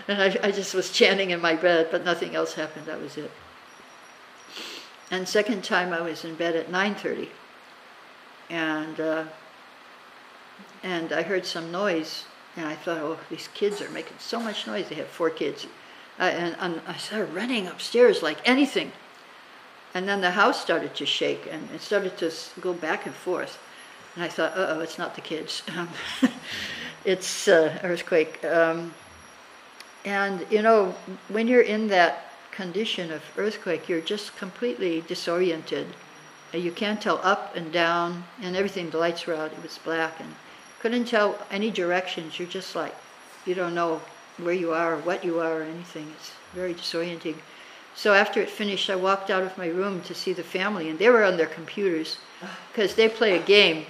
I, 0.08 0.38
I, 0.42 0.50
just 0.50 0.74
was 0.74 0.90
chanting 0.90 1.30
in 1.30 1.40
my 1.40 1.54
bed, 1.54 1.88
but 1.90 2.04
nothing 2.04 2.34
else 2.34 2.54
happened. 2.54 2.86
That 2.86 3.00
was 3.00 3.16
it. 3.16 3.30
And 5.10 5.28
second 5.28 5.64
time 5.64 5.92
I 5.92 6.00
was 6.00 6.24
in 6.24 6.36
bed 6.36 6.54
at 6.54 6.70
9:30, 6.70 7.28
and 8.48 9.00
uh, 9.00 9.24
and 10.82 11.12
I 11.12 11.22
heard 11.22 11.44
some 11.44 11.70
noise, 11.70 12.24
and 12.56 12.66
I 12.66 12.74
thought, 12.74 12.98
oh, 12.98 13.18
these 13.28 13.48
kids 13.54 13.80
are 13.80 13.90
making 13.90 14.16
so 14.18 14.40
much 14.40 14.66
noise. 14.66 14.88
They 14.88 14.96
have 14.96 15.08
four 15.08 15.30
kids, 15.30 15.66
uh, 16.18 16.24
and, 16.24 16.56
and 16.58 16.80
I 16.86 16.96
started 16.96 17.34
running 17.34 17.66
upstairs 17.66 18.22
like 18.22 18.38
anything. 18.48 18.92
And 19.92 20.08
then 20.08 20.20
the 20.20 20.30
house 20.30 20.60
started 20.60 20.94
to 20.96 21.06
shake, 21.06 21.48
and 21.50 21.68
it 21.74 21.80
started 21.80 22.16
to 22.18 22.30
go 22.60 22.72
back 22.72 23.06
and 23.06 23.14
forth. 23.14 23.58
And 24.14 24.24
I 24.24 24.28
thought, 24.28 24.52
uh 24.52 24.66
oh, 24.70 24.80
it's 24.80 24.98
not 24.98 25.14
the 25.14 25.20
kids. 25.20 25.62
Um, 25.76 25.88
it's 27.04 27.48
uh, 27.48 27.78
earthquake. 27.82 28.44
Um, 28.44 28.94
and 30.04 30.46
you 30.50 30.62
know, 30.62 30.94
when 31.28 31.46
you're 31.48 31.62
in 31.62 31.88
that 31.88 32.32
condition 32.50 33.10
of 33.12 33.22
earthquake, 33.36 33.88
you're 33.88 34.00
just 34.00 34.36
completely 34.36 35.02
disoriented. 35.02 35.86
You 36.52 36.72
can't 36.72 37.00
tell 37.00 37.20
up 37.22 37.54
and 37.56 37.72
down, 37.72 38.24
and 38.42 38.56
everything. 38.56 38.90
The 38.90 38.98
lights 38.98 39.26
were 39.26 39.34
out; 39.34 39.52
it 39.52 39.62
was 39.62 39.78
black, 39.78 40.18
and 40.20 40.34
couldn't 40.80 41.04
tell 41.04 41.38
any 41.50 41.70
directions. 41.70 42.38
You're 42.38 42.48
just 42.48 42.74
like, 42.74 42.94
you 43.46 43.54
don't 43.54 43.74
know 43.74 44.00
where 44.38 44.54
you 44.54 44.72
are, 44.72 44.94
or 44.94 44.98
what 44.98 45.24
you 45.24 45.40
are, 45.40 45.60
or 45.60 45.62
anything. 45.62 46.10
It's 46.16 46.32
very 46.54 46.74
disorienting. 46.74 47.36
So 47.94 48.14
after 48.14 48.40
it 48.40 48.48
finished, 48.48 48.88
I 48.88 48.96
walked 48.96 49.30
out 49.30 49.42
of 49.42 49.56
my 49.58 49.66
room 49.66 50.00
to 50.02 50.14
see 50.14 50.32
the 50.32 50.42
family, 50.42 50.88
and 50.88 50.98
they 50.98 51.10
were 51.10 51.24
on 51.24 51.36
their 51.36 51.46
computers 51.46 52.18
because 52.72 52.94
they 52.94 53.08
play 53.08 53.36
a 53.36 53.42
game. 53.42 53.84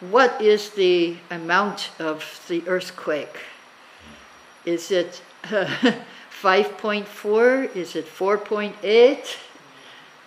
What 0.00 0.40
is 0.40 0.70
the 0.70 1.16
amount 1.30 1.90
of 1.98 2.44
the 2.48 2.62
earthquake? 2.68 3.38
Is 4.64 4.90
it 4.90 5.22
uh, 5.44 5.66
5.4? 6.42 7.74
Is 7.74 7.96
it 7.96 8.06
4.8? 8.06 9.36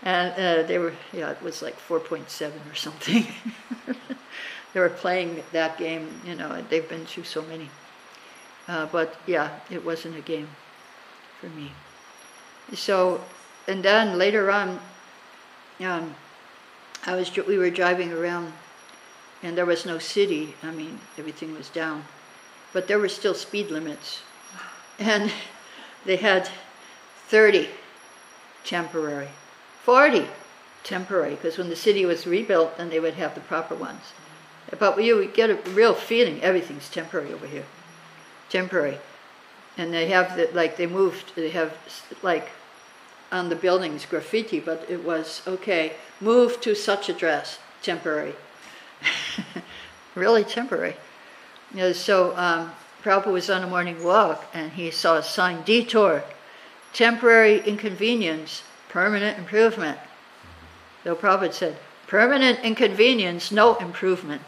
And 0.03 0.33
uh, 0.33 0.67
they 0.67 0.79
were, 0.79 0.93
yeah, 1.13 1.29
it 1.29 1.41
was 1.43 1.61
like 1.61 1.77
4.7 1.87 2.51
or 2.71 2.75
something. 2.75 3.27
they 4.73 4.79
were 4.79 4.89
playing 4.89 5.43
that 5.51 5.77
game, 5.77 6.09
you 6.25 6.35
know, 6.35 6.63
they've 6.69 6.87
been 6.87 7.05
through 7.05 7.25
so 7.25 7.41
many. 7.43 7.69
Uh, 8.67 8.85
but 8.85 9.15
yeah, 9.27 9.59
it 9.69 9.83
wasn't 9.83 10.15
a 10.15 10.21
game 10.21 10.47
for 11.39 11.47
me. 11.47 11.71
So, 12.73 13.21
and 13.67 13.83
then 13.83 14.17
later 14.17 14.49
on, 14.51 14.79
um, 15.81 16.15
I 17.05 17.15
was 17.15 17.35
we 17.35 17.57
were 17.57 17.69
driving 17.69 18.13
around 18.13 18.53
and 19.43 19.57
there 19.57 19.65
was 19.65 19.85
no 19.85 19.97
city. 19.97 20.53
I 20.61 20.71
mean, 20.71 20.99
everything 21.17 21.53
was 21.53 21.69
down. 21.69 22.05
But 22.73 22.87
there 22.87 22.99
were 22.99 23.09
still 23.09 23.33
speed 23.33 23.71
limits. 23.71 24.21
And 24.99 25.31
they 26.05 26.17
had 26.17 26.49
30 27.27 27.69
temporary, 28.63 29.29
40 29.83 30.27
temporary, 30.83 31.35
because 31.35 31.57
when 31.57 31.69
the 31.69 31.75
city 31.75 32.05
was 32.05 32.27
rebuilt, 32.27 32.77
then 32.77 32.89
they 32.89 32.99
would 32.99 33.15
have 33.15 33.33
the 33.33 33.41
proper 33.41 33.75
ones. 33.75 34.13
But 34.77 35.03
you 35.03 35.27
get 35.27 35.49
a 35.49 35.55
real 35.71 35.93
feeling 35.93 36.41
everything's 36.41 36.89
temporary 36.89 37.33
over 37.33 37.47
here. 37.47 37.65
Temporary. 38.49 38.97
And 39.77 39.93
they 39.93 40.07
have, 40.07 40.35
the, 40.35 40.49
like, 40.53 40.77
they 40.77 40.87
moved, 40.87 41.33
they 41.35 41.49
have, 41.49 41.73
like, 42.21 42.49
on 43.31 43.49
the 43.49 43.55
buildings 43.55 44.05
graffiti, 44.05 44.59
but 44.59 44.85
it 44.89 45.03
was, 45.03 45.41
okay, 45.47 45.93
move 46.19 46.59
to 46.61 46.75
such 46.75 47.09
address, 47.09 47.59
temporary. 47.81 48.35
really 50.15 50.43
temporary. 50.43 50.95
You 51.71 51.77
know, 51.77 51.93
so 51.93 52.35
um, 52.35 52.71
Prabhupada 53.03 53.31
was 53.31 53.49
on 53.49 53.63
a 53.63 53.67
morning 53.67 54.03
walk 54.03 54.45
and 54.53 54.71
he 54.73 54.91
saw 54.91 55.17
a 55.17 55.23
sign, 55.23 55.63
detour, 55.63 56.23
temporary 56.93 57.61
inconvenience, 57.61 58.63
permanent 58.89 59.37
improvement. 59.37 59.97
So 61.03 61.15
Prabhupada 61.15 61.53
said, 61.53 61.77
permanent 62.11 62.59
inconvenience, 62.59 63.53
no 63.53 63.75
improvement. 63.75 64.41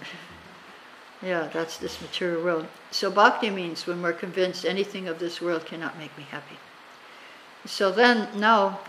yeah, 1.23 1.49
that's 1.53 1.77
this 1.77 2.01
material 2.01 2.43
world. 2.43 2.67
So 2.91 3.09
bhakti 3.09 3.49
means 3.49 3.87
when 3.87 4.01
we're 4.01 4.11
convinced 4.11 4.65
anything 4.65 5.07
of 5.07 5.17
this 5.17 5.39
world 5.39 5.65
cannot 5.65 5.97
make 5.97 6.15
me 6.17 6.25
happy. 6.29 6.57
So 7.65 7.89
then 7.89 8.27
now 8.37 8.81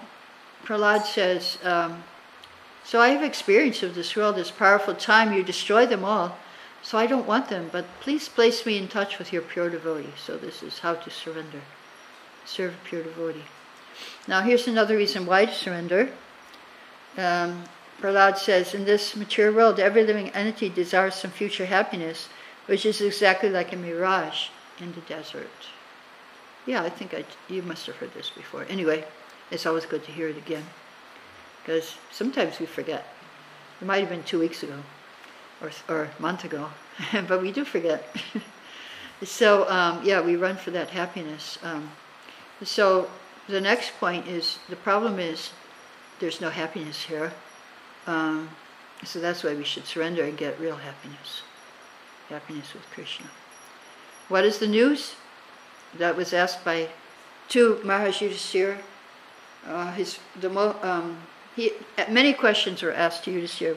Prahlad 0.64 1.04
says, 1.04 1.56
um, 1.62 2.02
so 2.82 3.00
I 3.00 3.10
have 3.10 3.22
experience 3.22 3.84
of 3.84 3.94
this 3.94 4.16
world, 4.16 4.34
this 4.34 4.50
powerful 4.50 4.96
time, 4.96 5.32
you 5.32 5.44
destroy 5.44 5.86
them 5.86 6.04
all. 6.04 6.36
So 6.82 6.98
I 6.98 7.06
don't 7.06 7.28
want 7.28 7.48
them, 7.48 7.70
but 7.70 7.84
please 8.00 8.28
place 8.28 8.66
me 8.66 8.76
in 8.76 8.88
touch 8.88 9.20
with 9.20 9.32
your 9.32 9.42
pure 9.42 9.70
devotee. 9.70 10.14
So 10.26 10.36
this 10.36 10.64
is 10.64 10.80
how 10.80 10.94
to 10.94 11.10
surrender. 11.10 11.60
Serve 12.44 12.74
a 12.74 12.88
pure 12.88 13.04
devotee. 13.04 13.44
Now 14.26 14.40
here's 14.40 14.66
another 14.66 14.96
reason 14.96 15.26
why 15.26 15.46
to 15.46 15.54
surrender. 15.54 16.10
Um, 17.16 17.62
Prahlad 18.00 18.36
says, 18.36 18.74
in 18.74 18.84
this 18.84 19.16
mature 19.16 19.52
world, 19.52 19.80
every 19.80 20.04
living 20.04 20.30
entity 20.30 20.68
desires 20.68 21.14
some 21.14 21.30
future 21.30 21.66
happiness, 21.66 22.28
which 22.66 22.84
is 22.84 23.00
exactly 23.00 23.48
like 23.48 23.72
a 23.72 23.76
mirage 23.76 24.48
in 24.80 24.92
the 24.92 25.00
desert. 25.02 25.48
Yeah, 26.66 26.82
I 26.82 26.90
think 26.90 27.14
I, 27.14 27.24
you 27.48 27.62
must 27.62 27.86
have 27.86 27.96
heard 27.96 28.14
this 28.14 28.30
before. 28.30 28.66
Anyway, 28.68 29.04
it's 29.50 29.66
always 29.66 29.86
good 29.86 30.04
to 30.04 30.12
hear 30.12 30.28
it 30.28 30.36
again, 30.36 30.64
because 31.62 31.96
sometimes 32.10 32.58
we 32.58 32.66
forget. 32.66 33.06
It 33.80 33.86
might 33.86 34.00
have 34.00 34.08
been 34.08 34.22
two 34.22 34.38
weeks 34.38 34.62
ago 34.62 34.78
or, 35.60 35.70
or 35.88 36.04
a 36.18 36.22
month 36.22 36.44
ago, 36.44 36.70
but 37.28 37.42
we 37.42 37.52
do 37.52 37.64
forget. 37.64 38.04
so, 39.22 39.68
um, 39.70 40.00
yeah, 40.04 40.20
we 40.20 40.36
run 40.36 40.56
for 40.56 40.70
that 40.70 40.90
happiness. 40.90 41.58
Um, 41.62 41.90
so, 42.62 43.10
the 43.46 43.60
next 43.60 43.92
point 44.00 44.26
is 44.26 44.58
the 44.70 44.76
problem 44.76 45.18
is 45.18 45.50
there's 46.18 46.40
no 46.40 46.48
happiness 46.48 47.02
here. 47.02 47.32
Um, 48.06 48.50
so 49.04 49.20
that's 49.20 49.42
why 49.42 49.54
we 49.54 49.64
should 49.64 49.86
surrender 49.86 50.24
and 50.24 50.36
get 50.36 50.58
real 50.60 50.76
happiness. 50.76 51.42
Happiness 52.28 52.72
with 52.72 52.88
Krishna. 52.90 53.26
What 54.28 54.44
is 54.44 54.58
the 54.58 54.66
news? 54.66 55.14
That 55.98 56.16
was 56.16 56.32
asked 56.32 56.64
by 56.64 56.88
two 57.48 57.80
Maharaj 57.84 58.20
Yudhisthira. 58.20 58.78
Uh, 59.66 59.92
his, 59.92 60.18
the 60.40 60.48
mo- 60.48 60.76
um, 60.82 61.18
he, 61.54 61.72
many 62.08 62.32
questions 62.32 62.82
were 62.82 62.92
asked 62.92 63.24
to 63.24 63.30
Yudhisthira. 63.30 63.76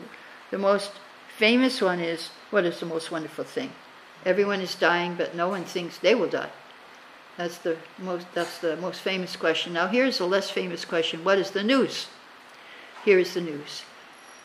The 0.51 0.57
most 0.57 0.91
famous 1.37 1.81
one 1.81 1.99
is, 1.99 2.29
what 2.49 2.65
is 2.65 2.79
the 2.79 2.85
most 2.85 3.11
wonderful 3.11 3.43
thing? 3.43 3.71
Everyone 4.25 4.61
is 4.61 4.75
dying, 4.75 5.15
but 5.15 5.35
no 5.35 5.49
one 5.49 5.63
thinks 5.63 5.97
they 5.97 6.15
will 6.15 6.29
die. 6.29 6.49
That's 7.37 7.59
the 7.59 7.77
most, 7.99 8.25
that's 8.33 8.57
the 8.59 8.75
most 8.77 9.01
famous 9.01 9.35
question. 9.35 9.73
Now 9.73 9.87
here's 9.87 10.19
a 10.19 10.25
less 10.25 10.49
famous 10.49 10.85
question. 10.85 11.23
What 11.23 11.37
is 11.37 11.51
the 11.51 11.63
news? 11.63 12.07
Here 13.05 13.19
is 13.19 13.35
the 13.35 13.41
news. 13.41 13.83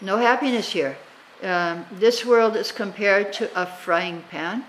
No 0.02 0.16
happiness 0.18 0.72
here. 0.72 0.98
Um, 1.42 1.86
this 1.92 2.26
world 2.26 2.56
is 2.56 2.72
compared 2.72 3.32
to 3.34 3.48
a 3.60 3.64
frying 3.64 4.24
pan, 4.30 4.64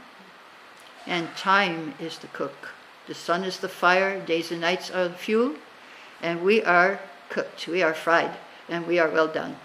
and 1.07 1.27
time 1.35 1.95
is 1.99 2.19
the 2.19 2.27
cook. 2.27 2.69
The 3.07 3.15
sun 3.15 3.43
is 3.43 3.57
the 3.57 3.67
fire, 3.67 4.19
days 4.23 4.51
and 4.51 4.61
nights 4.61 4.91
are 4.91 5.07
the 5.07 5.15
fuel, 5.15 5.55
and 6.21 6.43
we 6.43 6.63
are 6.63 6.99
cooked, 7.29 7.67
we 7.67 7.81
are 7.81 7.95
fried, 7.95 8.31
and 8.69 8.85
we 8.85 8.99
are 8.99 9.09
well 9.09 9.27
done. 9.27 9.57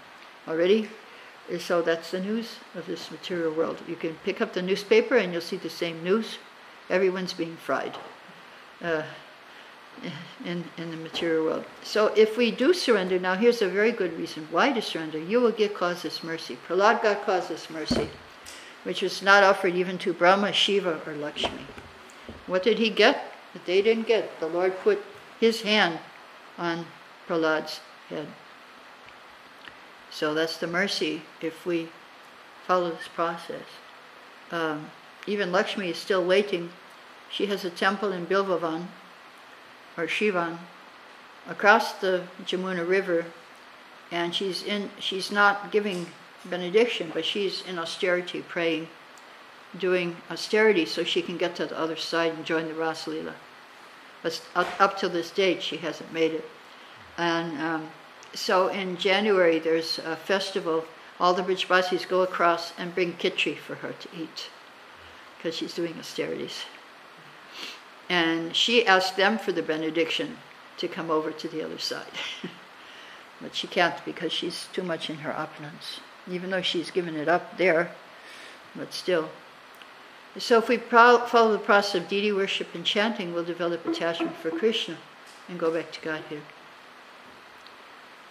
Already? 0.47 0.89
So 1.59 1.83
that's 1.83 2.11
the 2.11 2.19
news 2.19 2.57
of 2.75 2.87
this 2.87 3.11
material 3.11 3.53
world. 3.53 3.77
You 3.87 3.95
can 3.95 4.15
pick 4.25 4.41
up 4.41 4.53
the 4.53 4.61
newspaper 4.61 5.17
and 5.17 5.31
you'll 5.31 5.41
see 5.41 5.57
the 5.57 5.69
same 5.69 6.03
news. 6.03 6.39
Everyone's 6.89 7.33
being 7.33 7.57
fried 7.57 7.95
uh, 8.81 9.03
in, 10.45 10.63
in 10.77 10.91
the 10.91 10.97
material 10.97 11.45
world. 11.45 11.65
So 11.83 12.07
if 12.15 12.37
we 12.37 12.51
do 12.51 12.73
surrender, 12.73 13.19
now 13.19 13.35
here's 13.35 13.61
a 13.61 13.67
very 13.67 13.91
good 13.91 14.17
reason 14.17 14.47
why 14.51 14.71
to 14.71 14.81
surrender. 14.81 15.19
You 15.19 15.41
will 15.41 15.51
get 15.51 15.75
causeless 15.75 16.23
mercy. 16.23 16.57
Prahlad 16.67 17.01
got 17.03 17.25
causeless 17.25 17.69
mercy, 17.69 18.09
which 18.83 19.01
was 19.01 19.21
not 19.21 19.43
offered 19.43 19.75
even 19.75 19.97
to 19.99 20.13
Brahma, 20.13 20.53
Shiva, 20.53 21.01
or 21.05 21.13
Lakshmi. 21.15 21.65
What 22.47 22.63
did 22.63 22.79
he 22.79 22.89
get 22.89 23.33
that 23.53 23.65
they 23.65 23.81
didn't 23.81 24.07
get? 24.07 24.39
The 24.39 24.47
Lord 24.47 24.77
put 24.79 25.03
his 25.39 25.61
hand 25.61 25.99
on 26.57 26.85
Prahlad's 27.27 27.81
head. 28.09 28.27
So 30.11 30.33
that's 30.33 30.57
the 30.57 30.67
mercy 30.67 31.21
if 31.41 31.65
we 31.65 31.89
follow 32.65 32.89
this 32.89 33.07
process. 33.13 33.65
Um, 34.51 34.89
even 35.27 35.51
Lakshmi 35.51 35.89
is 35.89 35.97
still 35.97 36.25
waiting. 36.25 36.71
She 37.29 37.45
has 37.45 37.63
a 37.63 37.69
temple 37.69 38.11
in 38.11 38.25
Bilvavan, 38.25 38.87
or 39.99 40.07
Shivan, 40.07 40.57
across 41.47 41.93
the 41.93 42.23
Jamuna 42.45 42.87
River, 42.87 43.25
and 44.11 44.33
she's 44.33 44.63
in. 44.63 44.89
She's 44.99 45.31
not 45.31 45.71
giving 45.71 46.07
benediction, 46.45 47.11
but 47.13 47.25
she's 47.25 47.63
in 47.63 47.77
austerity, 47.77 48.41
praying, 48.41 48.87
doing 49.77 50.15
austerity, 50.31 50.85
so 50.85 51.03
she 51.03 51.21
can 51.21 51.37
get 51.37 51.55
to 51.55 51.65
the 51.65 51.77
other 51.77 51.97
side 51.97 52.33
and 52.33 52.45
join 52.45 52.67
the 52.67 52.73
Rasalila. 52.73 53.33
But 54.23 54.41
up, 54.55 54.97
to 54.99 55.09
this 55.09 55.31
date, 55.31 55.61
she 55.61 55.77
hasn't 55.77 56.13
made 56.13 56.33
it, 56.33 56.45
and 57.17 57.61
um, 57.61 57.89
so 58.33 58.67
in 58.67 58.97
January 58.97 59.59
there's 59.59 59.99
a 59.99 60.15
festival. 60.15 60.85
All 61.19 61.33
the 61.33 61.43
Brijbasis 61.43 62.07
go 62.07 62.21
across 62.21 62.71
and 62.77 62.95
bring 62.95 63.13
kitchi 63.13 63.57
for 63.57 63.75
her 63.75 63.91
to 63.91 64.07
eat 64.17 64.49
because 65.37 65.55
she's 65.55 65.73
doing 65.73 65.95
austerities. 65.99 66.63
And 68.09 68.55
she 68.55 68.85
asked 68.87 69.15
them 69.15 69.37
for 69.37 69.51
the 69.51 69.61
benediction 69.61 70.37
to 70.77 70.87
come 70.87 71.11
over 71.11 71.31
to 71.31 71.47
the 71.47 71.63
other 71.63 71.77
side. 71.77 72.11
but 73.41 73.55
she 73.55 73.67
can't 73.67 74.03
because 74.03 74.33
she's 74.33 74.67
too 74.73 74.83
much 74.83 75.09
in 75.09 75.17
her 75.17 75.35
opulence, 75.35 75.99
even 76.29 76.49
though 76.49 76.61
she's 76.61 76.91
given 76.91 77.15
it 77.15 77.27
up 77.27 77.57
there, 77.57 77.91
but 78.75 78.93
still. 78.93 79.29
So 80.37 80.57
if 80.57 80.69
we 80.69 80.77
follow 80.77 81.51
the 81.51 81.59
process 81.59 81.95
of 81.95 82.07
deity 82.07 82.31
worship 82.31 82.73
and 82.73 82.85
chanting, 82.85 83.33
we'll 83.33 83.43
develop 83.43 83.85
attachment 83.85 84.35
for 84.37 84.51
Krishna 84.51 84.97
and 85.47 85.59
go 85.59 85.71
back 85.71 85.91
to 85.91 86.01
Godhead. 86.01 86.41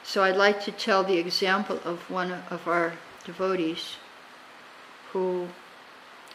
So 0.03 0.23
I'd 0.23 0.37
like 0.37 0.63
to 0.65 0.73
tell 0.73 1.05
the 1.05 1.19
example 1.19 1.81
of 1.85 2.09
one 2.11 2.33
of 2.51 2.67
our 2.67 2.95
devotees 3.25 3.97
who 5.13 5.49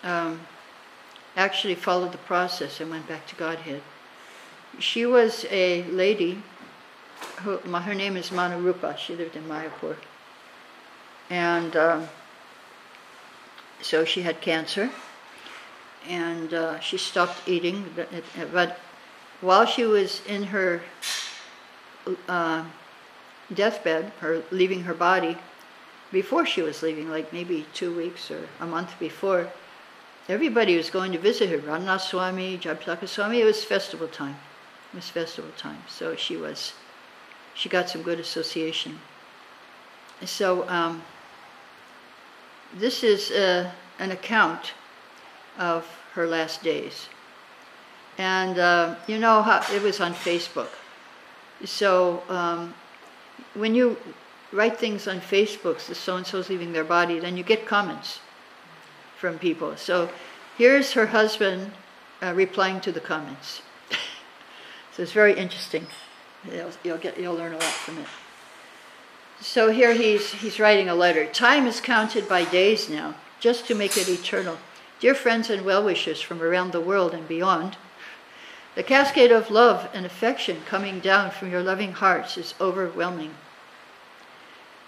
um, 0.04 0.42
actually 1.36 1.76
followed 1.76 2.12
the 2.12 2.18
process 2.20 2.80
and 2.80 2.90
went 2.90 3.08
back 3.08 3.28
to 3.28 3.36
Godhead. 3.36 3.82
She 4.80 5.06
was 5.06 5.46
a 5.50 5.84
lady, 5.84 6.42
who, 7.42 7.58
her 7.58 7.94
name 7.94 8.18
is 8.18 8.30
Manarupa, 8.30 8.98
she 8.98 9.16
lived 9.16 9.36
in 9.36 9.44
Mayapur. 9.44 9.96
And 11.30 11.76
um, 11.76 12.08
so 13.82 14.06
she 14.06 14.22
had 14.22 14.42
cancer, 14.42 14.90
and 16.08 16.54
uh, 16.54 16.80
she 16.80 16.98
stopped 16.98 17.48
eating, 17.48 17.86
but, 17.96 18.10
but, 18.52 18.80
while 19.42 19.66
she 19.66 19.84
was 19.84 20.22
in 20.26 20.44
her 20.44 20.82
uh, 22.30 22.64
deathbed, 23.54 24.12
her 24.20 24.42
leaving 24.52 24.84
her 24.84 24.94
body, 24.94 25.38
before 26.14 26.46
she 26.46 26.62
was 26.62 26.82
leaving, 26.82 27.10
like 27.10 27.34
maybe 27.34 27.66
two 27.74 27.94
weeks 27.94 28.32
or 28.32 28.48
a 28.62 28.66
month 28.66 28.98
before, 29.00 29.52
everybody 30.30 30.78
was 30.78 30.90
going 30.90 31.12
to 31.12 31.20
visit 31.20 31.50
her. 31.50 31.58
Ramnath 31.58 32.02
Swami, 32.02 32.58
Jayapataka 32.58 33.08
Swami, 33.08 33.42
it 33.42 33.46
was 33.46 33.64
festival 33.64 34.08
time. 34.08 34.38
It 34.94 34.98
was 34.98 35.10
festival 35.10 35.52
time. 35.58 35.84
So 35.88 36.16
she 36.16 36.38
was, 36.38 36.74
she 37.54 37.70
got 37.70 37.90
some 37.90 38.02
good 38.04 38.20
association. 38.20 39.00
So 40.26 40.68
um, 40.70 41.04
this 42.74 43.04
is 43.04 43.32
uh, 43.32 43.72
an 44.00 44.12
account 44.12 44.74
of 45.58 45.86
her 46.14 46.28
last 46.28 46.64
days. 46.64 47.08
And 48.18 48.60
uh, 48.60 48.96
you 49.08 49.18
know 49.18 49.42
how 49.42 49.64
it 49.74 49.82
was 49.82 50.00
on 50.00 50.14
Facebook. 50.14 50.70
So 51.66 52.24
um, 52.30 52.74
when 53.56 53.74
you 53.74 53.98
write 54.52 54.78
things 54.78 55.08
on 55.08 55.20
Facebook, 55.20 55.86
the 55.88 55.96
so 55.96 56.16
and 56.16 56.26
so's 56.26 56.50
leaving 56.50 56.74
their 56.74 56.84
body, 56.84 57.20
then 57.20 57.38
you 57.38 57.44
get 57.44 57.66
comments. 57.66 58.20
From 59.24 59.40
people. 59.40 59.78
So 59.78 60.10
here's 60.58 60.92
her 60.92 61.06
husband 61.06 61.72
uh, 62.22 62.34
replying 62.36 62.82
to 62.82 62.92
the 62.92 63.00
comments. 63.00 63.62
so 64.92 65.02
it's 65.02 65.14
very 65.14 65.34
interesting. 65.34 65.88
You'll, 66.52 66.72
you'll, 66.84 66.98
get, 66.98 67.18
you'll 67.18 67.36
learn 67.36 67.54
a 67.54 67.56
lot 67.56 67.64
from 67.64 68.00
it. 68.00 68.08
So 69.40 69.72
here 69.72 69.94
he's, 69.94 70.34
he's 70.34 70.60
writing 70.60 70.90
a 70.90 70.94
letter. 70.94 71.26
Time 71.26 71.68
is 71.68 71.80
counted 71.80 72.28
by 72.28 72.44
days 72.44 72.90
now, 72.90 73.16
just 73.40 73.66
to 73.68 73.76
make 73.76 73.96
it 73.96 74.10
eternal. 74.10 74.58
Dear 75.00 75.16
friends 75.16 75.50
and 75.50 75.64
well 75.64 75.86
wishers 75.86 76.20
from 76.20 76.42
around 76.42 76.74
the 76.74 76.82
world 76.82 77.14
and 77.14 77.26
beyond, 77.26 77.78
the 78.76 78.84
cascade 78.84 79.32
of 79.32 79.50
love 79.50 79.90
and 79.94 80.06
affection 80.06 80.64
coming 80.66 81.00
down 81.00 81.32
from 81.32 81.50
your 81.50 81.64
loving 81.64 81.94
hearts 81.94 82.38
is 82.38 82.56
overwhelming. 82.60 83.36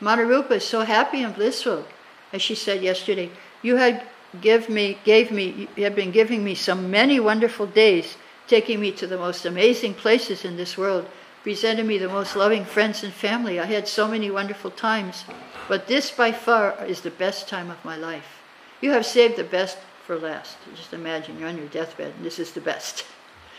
Manarupa 0.01 0.57
is 0.57 0.65
so 0.65 0.81
happy 0.81 1.23
and 1.23 1.33
blissful, 1.33 1.85
as 2.33 2.41
she 2.41 2.53
said 2.53 2.83
yesterday. 2.83 3.31
You 3.61 3.77
had 3.77 4.05
give 4.41 4.69
me, 4.69 4.97
gave 5.03 5.31
me, 5.31 5.67
have 5.77 5.95
been 5.95 6.11
giving 6.11 6.43
me 6.43 6.55
so 6.55 6.75
many 6.75 7.19
wonderful 7.19 7.65
days, 7.65 8.17
taking 8.47 8.79
me 8.79 8.91
to 8.91 9.07
the 9.07 9.17
most 9.17 9.45
amazing 9.45 9.93
places 9.93 10.45
in 10.45 10.57
this 10.57 10.77
world, 10.77 11.07
presenting 11.43 11.87
me 11.87 11.97
the 11.97 12.07
most 12.07 12.35
loving 12.35 12.65
friends 12.65 13.03
and 13.03 13.13
family. 13.13 13.59
I 13.59 13.65
had 13.65 13.87
so 13.87 14.07
many 14.07 14.31
wonderful 14.31 14.71
times, 14.71 15.25
but 15.67 15.87
this 15.87 16.11
by 16.11 16.31
far 16.31 16.83
is 16.85 17.01
the 17.01 17.11
best 17.11 17.47
time 17.47 17.69
of 17.69 17.83
my 17.85 17.97
life. 17.97 18.41
You 18.81 18.91
have 18.91 19.05
saved 19.05 19.37
the 19.37 19.43
best 19.43 19.77
for 20.05 20.17
last. 20.17 20.57
Just 20.75 20.93
imagine 20.93 21.39
you're 21.39 21.49
on 21.49 21.57
your 21.57 21.67
deathbed 21.67 22.13
and 22.17 22.25
this 22.25 22.39
is 22.39 22.51
the 22.51 22.61
best. 22.61 23.05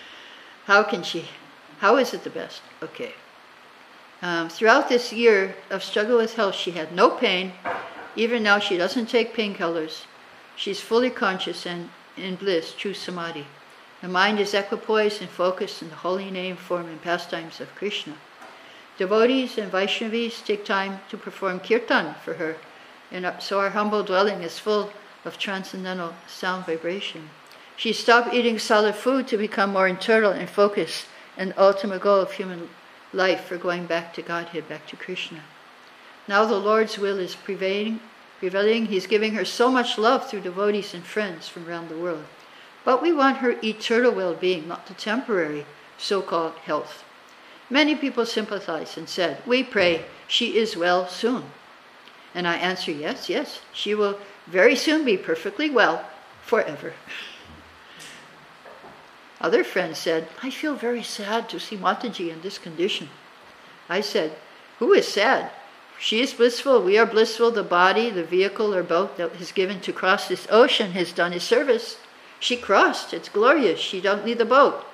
How 0.66 0.82
can 0.82 1.02
she? 1.02 1.28
How 1.78 1.96
is 1.96 2.14
it 2.14 2.24
the 2.24 2.30
best? 2.30 2.62
Okay. 2.82 3.12
Um, 4.22 4.48
throughout 4.48 4.88
this 4.88 5.12
year 5.12 5.54
of 5.70 5.84
struggle 5.84 6.16
with 6.16 6.34
health, 6.34 6.54
she 6.54 6.70
had 6.70 6.92
no 6.92 7.10
pain. 7.10 7.52
Even 8.16 8.42
now, 8.42 8.58
she 8.58 8.76
doesn't 8.76 9.06
take 9.06 9.34
painkillers. 9.34 10.06
She's 10.56 10.80
fully 10.80 11.10
conscious 11.10 11.66
and 11.66 11.90
in 12.16 12.36
bliss, 12.36 12.72
true 12.72 12.94
samadhi. 12.94 13.46
The 14.00 14.08
mind 14.08 14.40
is 14.40 14.54
equipoised 14.54 15.20
and 15.20 15.30
focused 15.30 15.82
in 15.82 15.90
the 15.90 15.96
holy 15.96 16.30
name, 16.30 16.56
form, 16.56 16.86
and 16.86 17.00
pastimes 17.00 17.60
of 17.60 17.74
Krishna. 17.74 18.14
Devotees 18.98 19.58
and 19.58 19.70
Vaishnavis 19.70 20.44
take 20.44 20.64
time 20.64 21.00
to 21.10 21.18
perform 21.18 21.60
kirtan 21.60 22.14
for 22.24 22.34
her, 22.34 22.56
and 23.12 23.30
so 23.38 23.60
our 23.60 23.70
humble 23.70 24.02
dwelling 24.02 24.42
is 24.42 24.58
full 24.58 24.90
of 25.24 25.38
transcendental 25.38 26.14
sound 26.26 26.64
vibration. 26.64 27.28
She 27.76 27.92
stopped 27.92 28.32
eating 28.32 28.58
solid 28.58 28.94
food 28.94 29.28
to 29.28 29.36
become 29.36 29.72
more 29.72 29.86
internal 29.86 30.32
and 30.32 30.48
focused, 30.48 31.06
and 31.36 31.52
ultimate 31.58 32.00
goal 32.00 32.20
of 32.20 32.32
human 32.32 32.70
life 33.12 33.44
for 33.44 33.58
going 33.58 33.84
back 33.84 34.14
to 34.14 34.22
Godhead, 34.22 34.68
back 34.68 34.86
to 34.86 34.96
Krishna. 34.96 35.42
Now 36.26 36.46
the 36.46 36.56
Lord's 36.56 36.98
will 36.98 37.18
is 37.18 37.36
prevailing 37.36 38.00
prevailing. 38.38 38.86
He's 38.86 39.06
giving 39.06 39.34
her 39.34 39.44
so 39.44 39.70
much 39.70 39.98
love 39.98 40.28
through 40.28 40.40
devotees 40.40 40.94
and 40.94 41.04
friends 41.04 41.48
from 41.48 41.68
around 41.68 41.88
the 41.88 41.98
world. 41.98 42.24
But 42.84 43.02
we 43.02 43.12
want 43.12 43.38
her 43.38 43.56
eternal 43.62 44.12
well 44.12 44.34
being, 44.34 44.68
not 44.68 44.86
the 44.86 44.94
temporary 44.94 45.66
so 45.98 46.22
called 46.22 46.54
health. 46.64 47.04
Many 47.68 47.96
people 47.96 48.24
sympathized 48.26 48.96
and 48.96 49.08
said, 49.08 49.42
We 49.44 49.62
pray 49.64 50.04
she 50.28 50.56
is 50.56 50.76
well 50.76 51.08
soon. 51.08 51.44
And 52.34 52.46
I 52.46 52.56
answer, 52.56 52.92
Yes, 52.92 53.28
yes, 53.28 53.60
she 53.72 53.94
will 53.94 54.18
very 54.46 54.76
soon 54.76 55.04
be 55.04 55.16
perfectly 55.16 55.68
well 55.70 56.08
forever. 56.42 56.92
Other 59.40 59.64
friends 59.64 59.98
said, 59.98 60.28
I 60.42 60.50
feel 60.50 60.74
very 60.74 61.02
sad 61.02 61.48
to 61.50 61.60
see 61.60 61.76
Mataji 61.76 62.30
in 62.30 62.40
this 62.40 62.58
condition. 62.58 63.08
I 63.88 64.00
said, 64.00 64.36
Who 64.78 64.92
is 64.92 65.08
sad? 65.08 65.50
She 65.98 66.20
is 66.20 66.34
blissful, 66.34 66.82
we 66.82 66.98
are 66.98 67.06
blissful, 67.06 67.50
the 67.50 67.62
body, 67.62 68.10
the 68.10 68.24
vehicle, 68.24 68.74
or 68.74 68.82
boat 68.82 69.16
that 69.16 69.32
is 69.40 69.52
given 69.52 69.80
to 69.80 69.92
cross 69.92 70.28
this 70.28 70.46
ocean 70.50 70.92
has 70.92 71.12
done 71.12 71.32
its 71.32 71.44
service. 71.44 71.98
She 72.38 72.56
crossed, 72.56 73.14
it's 73.14 73.30
glorious, 73.30 73.80
she 73.80 74.00
don't 74.00 74.24
need 74.24 74.38
the 74.38 74.44
boat. 74.44 74.84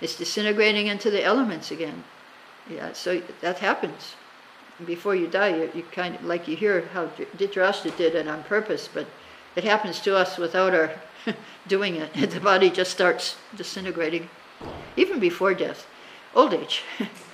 It's 0.00 0.16
disintegrating 0.16 0.86
into 0.86 1.10
the 1.10 1.24
elements 1.24 1.70
again. 1.70 2.04
Yeah, 2.70 2.92
so 2.92 3.22
that 3.40 3.58
happens. 3.58 4.14
Before 4.84 5.14
you 5.14 5.26
die, 5.26 5.56
you, 5.56 5.70
you 5.74 5.82
kind 5.84 6.14
of, 6.14 6.24
like 6.24 6.46
you 6.46 6.56
hear 6.56 6.82
how 6.92 7.06
Dhritarashtra 7.06 7.96
did 7.96 8.14
it 8.14 8.28
on 8.28 8.44
purpose, 8.44 8.88
but 8.92 9.06
it 9.56 9.64
happens 9.64 10.00
to 10.00 10.14
us 10.14 10.36
without 10.36 10.74
our 10.74 10.92
doing 11.66 11.96
it. 11.96 12.12
The 12.30 12.40
body 12.40 12.70
just 12.70 12.92
starts 12.92 13.36
disintegrating, 13.56 14.28
even 14.96 15.18
before 15.18 15.54
death. 15.54 15.86
Old 16.34 16.54
age. 16.54 16.82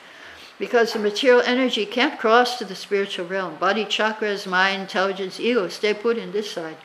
because 0.58 0.92
the 0.92 0.98
material 0.98 1.42
energy 1.42 1.86
can't 1.86 2.18
cross 2.18 2.58
to 2.58 2.64
the 2.64 2.74
spiritual 2.74 3.26
realm. 3.26 3.56
Body 3.56 3.84
chakras, 3.84 4.46
mind, 4.46 4.82
intelligence, 4.82 5.40
ego 5.40 5.68
stay 5.68 5.94
put 5.94 6.18
in 6.18 6.32
this 6.32 6.50
side, 6.50 6.76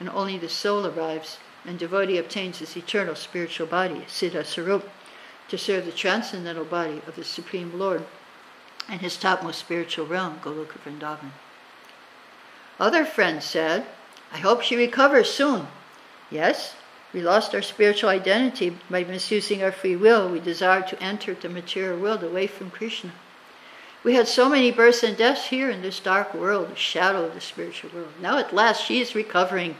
and 0.00 0.08
only 0.08 0.38
the 0.38 0.48
soul 0.48 0.86
arrives, 0.86 1.38
and 1.64 1.78
devotee 1.78 2.18
obtains 2.18 2.58
his 2.58 2.76
eternal 2.76 3.14
spiritual 3.14 3.66
body, 3.66 4.04
Siddha 4.08 4.44
Sarup, 4.44 4.84
to 5.48 5.58
serve 5.58 5.84
the 5.84 5.92
transcendental 5.92 6.64
body 6.64 7.02
of 7.06 7.16
the 7.16 7.24
Supreme 7.24 7.78
Lord 7.78 8.04
and 8.88 9.00
his 9.00 9.16
topmost 9.16 9.58
spiritual 9.58 10.06
realm, 10.06 10.38
Goloka 10.42 10.78
Vrindavan. 10.84 11.32
Other 12.78 13.04
friends 13.04 13.44
said, 13.44 13.86
I 14.32 14.38
hope 14.38 14.62
she 14.62 14.76
recovers 14.76 15.30
soon. 15.30 15.66
Yes, 16.30 16.74
we 17.16 17.22
lost 17.22 17.54
our 17.54 17.62
spiritual 17.62 18.10
identity 18.10 18.76
by 18.90 19.02
misusing 19.02 19.62
our 19.62 19.72
free 19.72 19.96
will. 19.96 20.28
We 20.28 20.38
desired 20.38 20.86
to 20.88 21.02
enter 21.02 21.32
the 21.32 21.48
material 21.48 21.98
world 21.98 22.22
away 22.22 22.46
from 22.46 22.70
Krishna. 22.70 23.12
We 24.04 24.16
had 24.16 24.28
so 24.28 24.50
many 24.50 24.70
births 24.70 25.02
and 25.02 25.16
deaths 25.16 25.46
here 25.46 25.70
in 25.70 25.80
this 25.80 25.98
dark 25.98 26.34
world, 26.34 26.70
the 26.70 26.76
shadow 26.76 27.24
of 27.24 27.32
the 27.32 27.40
spiritual 27.40 27.88
world. 27.94 28.12
Now 28.20 28.36
at 28.36 28.54
last 28.54 28.84
she 28.84 29.00
is 29.00 29.14
recovering 29.14 29.76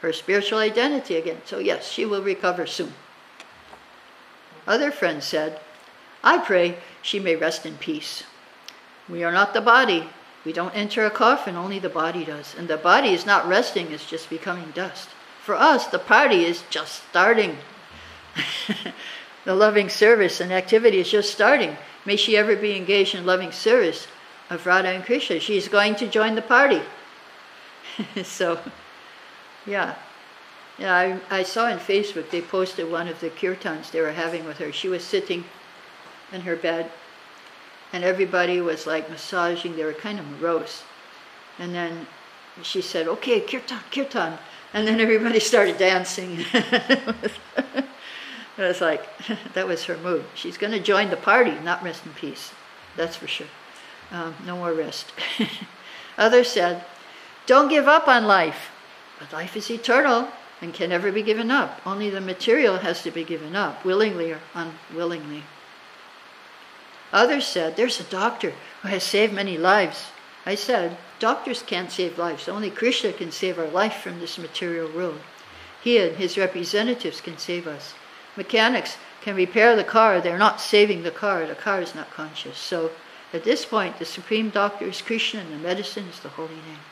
her 0.00 0.12
spiritual 0.12 0.60
identity 0.60 1.16
again. 1.16 1.42
So 1.44 1.58
yes, 1.58 1.90
she 1.90 2.04
will 2.04 2.22
recover 2.22 2.66
soon. 2.66 2.94
Other 4.64 4.92
friends 4.92 5.24
said, 5.24 5.58
I 6.22 6.38
pray 6.38 6.78
she 7.02 7.18
may 7.18 7.34
rest 7.34 7.66
in 7.66 7.78
peace. 7.78 8.22
We 9.08 9.24
are 9.24 9.32
not 9.32 9.54
the 9.54 9.60
body. 9.60 10.08
We 10.44 10.52
don't 10.52 10.76
enter 10.76 11.04
a 11.04 11.10
coffin, 11.10 11.56
only 11.56 11.80
the 11.80 11.88
body 11.88 12.24
does. 12.24 12.54
And 12.56 12.68
the 12.68 12.76
body 12.76 13.12
is 13.12 13.26
not 13.26 13.48
resting, 13.48 13.90
it's 13.90 14.08
just 14.08 14.30
becoming 14.30 14.70
dust. 14.70 15.08
For 15.46 15.54
us, 15.54 15.86
the 15.86 16.00
party 16.00 16.44
is 16.44 16.64
just 16.70 17.08
starting. 17.08 17.56
the 19.44 19.54
loving 19.54 19.88
service 19.88 20.40
and 20.40 20.52
activity 20.52 20.98
is 20.98 21.08
just 21.08 21.32
starting. 21.32 21.76
May 22.04 22.16
she 22.16 22.36
ever 22.36 22.56
be 22.56 22.76
engaged 22.76 23.14
in 23.14 23.24
loving 23.24 23.52
service 23.52 24.08
of 24.50 24.66
Radha 24.66 24.88
and 24.88 25.04
Krishna. 25.04 25.38
She's 25.38 25.68
going 25.68 25.94
to 25.96 26.08
join 26.08 26.34
the 26.34 26.42
party. 26.42 26.82
so, 28.24 28.58
yeah. 29.64 29.94
Yeah, 30.80 30.92
I, 30.92 31.20
I 31.30 31.42
saw 31.44 31.66
on 31.66 31.78
Facebook 31.78 32.30
they 32.30 32.42
posted 32.42 32.90
one 32.90 33.06
of 33.06 33.20
the 33.20 33.30
kirtans 33.30 33.92
they 33.92 34.00
were 34.00 34.10
having 34.10 34.46
with 34.46 34.58
her. 34.58 34.72
She 34.72 34.88
was 34.88 35.04
sitting 35.04 35.44
in 36.32 36.40
her 36.40 36.56
bed, 36.56 36.90
and 37.92 38.02
everybody 38.02 38.60
was 38.60 38.84
like 38.84 39.08
massaging. 39.08 39.76
They 39.76 39.84
were 39.84 39.92
kind 39.92 40.18
of 40.18 40.26
morose. 40.26 40.82
And 41.56 41.72
then 41.72 42.08
she 42.64 42.82
said, 42.82 43.06
Okay, 43.06 43.40
kirtan, 43.40 43.78
kirtan. 43.92 44.38
And 44.74 44.86
then 44.86 45.00
everybody 45.00 45.40
started 45.40 45.78
dancing. 45.78 46.44
It 48.58 48.62
was 48.62 48.80
like, 48.80 49.04
that 49.54 49.66
was 49.66 49.84
her 49.84 49.96
mood. 49.98 50.24
She's 50.34 50.56
going 50.56 50.72
to 50.72 50.80
join 50.80 51.10
the 51.10 51.16
party, 51.16 51.52
not 51.62 51.82
rest 51.82 52.06
in 52.06 52.12
peace. 52.12 52.52
That's 52.96 53.16
for 53.16 53.26
sure. 53.26 53.46
Um, 54.10 54.34
no 54.46 54.56
more 54.56 54.72
rest. 54.72 55.12
Others 56.18 56.50
said, 56.50 56.84
don't 57.44 57.68
give 57.68 57.86
up 57.86 58.08
on 58.08 58.24
life. 58.24 58.70
But 59.18 59.32
life 59.32 59.56
is 59.56 59.70
eternal 59.70 60.28
and 60.62 60.72
can 60.72 60.90
never 60.90 61.12
be 61.12 61.22
given 61.22 61.50
up. 61.50 61.80
Only 61.84 62.08
the 62.08 62.20
material 62.20 62.78
has 62.78 63.02
to 63.02 63.10
be 63.10 63.24
given 63.24 63.54
up, 63.54 63.84
willingly 63.84 64.32
or 64.32 64.40
unwillingly. 64.54 65.42
Others 67.12 67.46
said, 67.46 67.76
there's 67.76 68.00
a 68.00 68.04
doctor 68.04 68.52
who 68.82 68.88
has 68.88 69.02
saved 69.02 69.32
many 69.32 69.58
lives. 69.58 70.06
I 70.44 70.54
said, 70.54 70.96
doctors 71.18 71.62
can't 71.62 71.90
save 71.90 72.18
lives. 72.18 72.48
Only 72.48 72.70
Krishna 72.70 73.12
can 73.12 73.30
save 73.32 73.58
our 73.58 73.68
life 73.68 73.96
from 73.96 74.20
this 74.20 74.38
material 74.38 74.90
world. 74.90 75.20
He 75.82 75.98
and 75.98 76.16
his 76.16 76.38
representatives 76.38 77.20
can 77.20 77.38
save 77.38 77.66
us 77.66 77.94
mechanics 78.36 78.98
can 79.22 79.34
repair 79.34 79.74
the 79.74 79.84
car, 79.84 80.20
they're 80.20 80.38
not 80.38 80.60
saving 80.60 81.02
the 81.02 81.10
car. 81.10 81.46
The 81.46 81.54
car 81.54 81.80
is 81.80 81.94
not 81.94 82.10
conscious. 82.10 82.58
So 82.58 82.90
at 83.32 83.44
this 83.44 83.64
point, 83.64 83.98
the 83.98 84.04
supreme 84.04 84.50
doctor 84.50 84.84
is 84.84 85.02
Krishna 85.02 85.40
and 85.40 85.52
the 85.52 85.56
medicine 85.56 86.06
is 86.08 86.20
the 86.20 86.28
holy 86.28 86.54
name. 86.54 86.84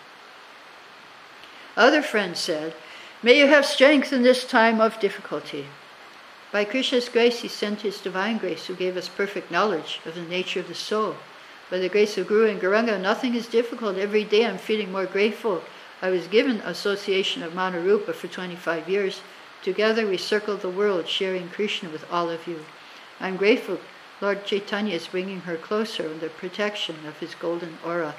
Other 1.77 2.03
friends 2.03 2.39
said, 2.41 2.75
May 3.23 3.39
you 3.39 3.47
have 3.47 3.67
strength 3.67 4.13
in 4.13 4.23
this 4.23 4.45
time 4.45 4.81
of 4.81 5.01
difficulty. 5.01 5.67
By 6.53 6.65
Krishna's 6.65 7.09
grace, 7.09 7.41
he 7.41 7.49
sent 7.49 7.81
his 7.81 8.01
divine 8.01 8.39
grace, 8.39 8.67
who 8.67 8.77
gave 8.77 8.97
us 8.97 9.09
perfect 9.09 9.51
knowledge 9.51 10.01
of 10.05 10.15
the 10.15 10.23
nature 10.23 10.61
of 10.61 10.69
the 10.69 10.75
soul. 10.75 11.17
By 11.71 11.79
the 11.79 11.89
grace 11.89 12.19
of 12.19 12.27
Guru 12.27 12.49
and 12.49 12.61
Gauranga, 12.61 13.01
nothing 13.01 13.35
is 13.35 13.47
difficult. 13.47 13.97
Every 13.97 14.25
day 14.25 14.47
I'm 14.47 14.59
feeling 14.59 14.93
more 14.93 15.07
grateful. 15.07 15.63
I 16.03 16.11
was 16.11 16.27
given 16.27 16.61
association 16.61 17.43
of 17.43 17.53
Manarupa 17.53 18.15
for 18.15 18.29
25 18.29 18.89
years 18.89 19.21
Together 19.65 20.07
we 20.07 20.19
circle 20.19 20.59
the 20.59 20.69
world, 20.69 21.09
sharing 21.09 21.49
Krishna 21.49 21.89
with 21.89 22.05
all 22.13 22.29
of 22.29 22.47
you. 22.47 22.67
I'm 23.19 23.39
grateful 23.39 23.81
Lord 24.21 24.45
Chaitanya 24.45 24.95
is 24.95 25.07
bringing 25.07 25.41
her 25.41 25.57
closer 25.57 26.07
under 26.07 26.29
protection 26.29 26.97
of 27.07 27.19
his 27.19 27.35
golden 27.35 27.79
aura. 27.83 28.15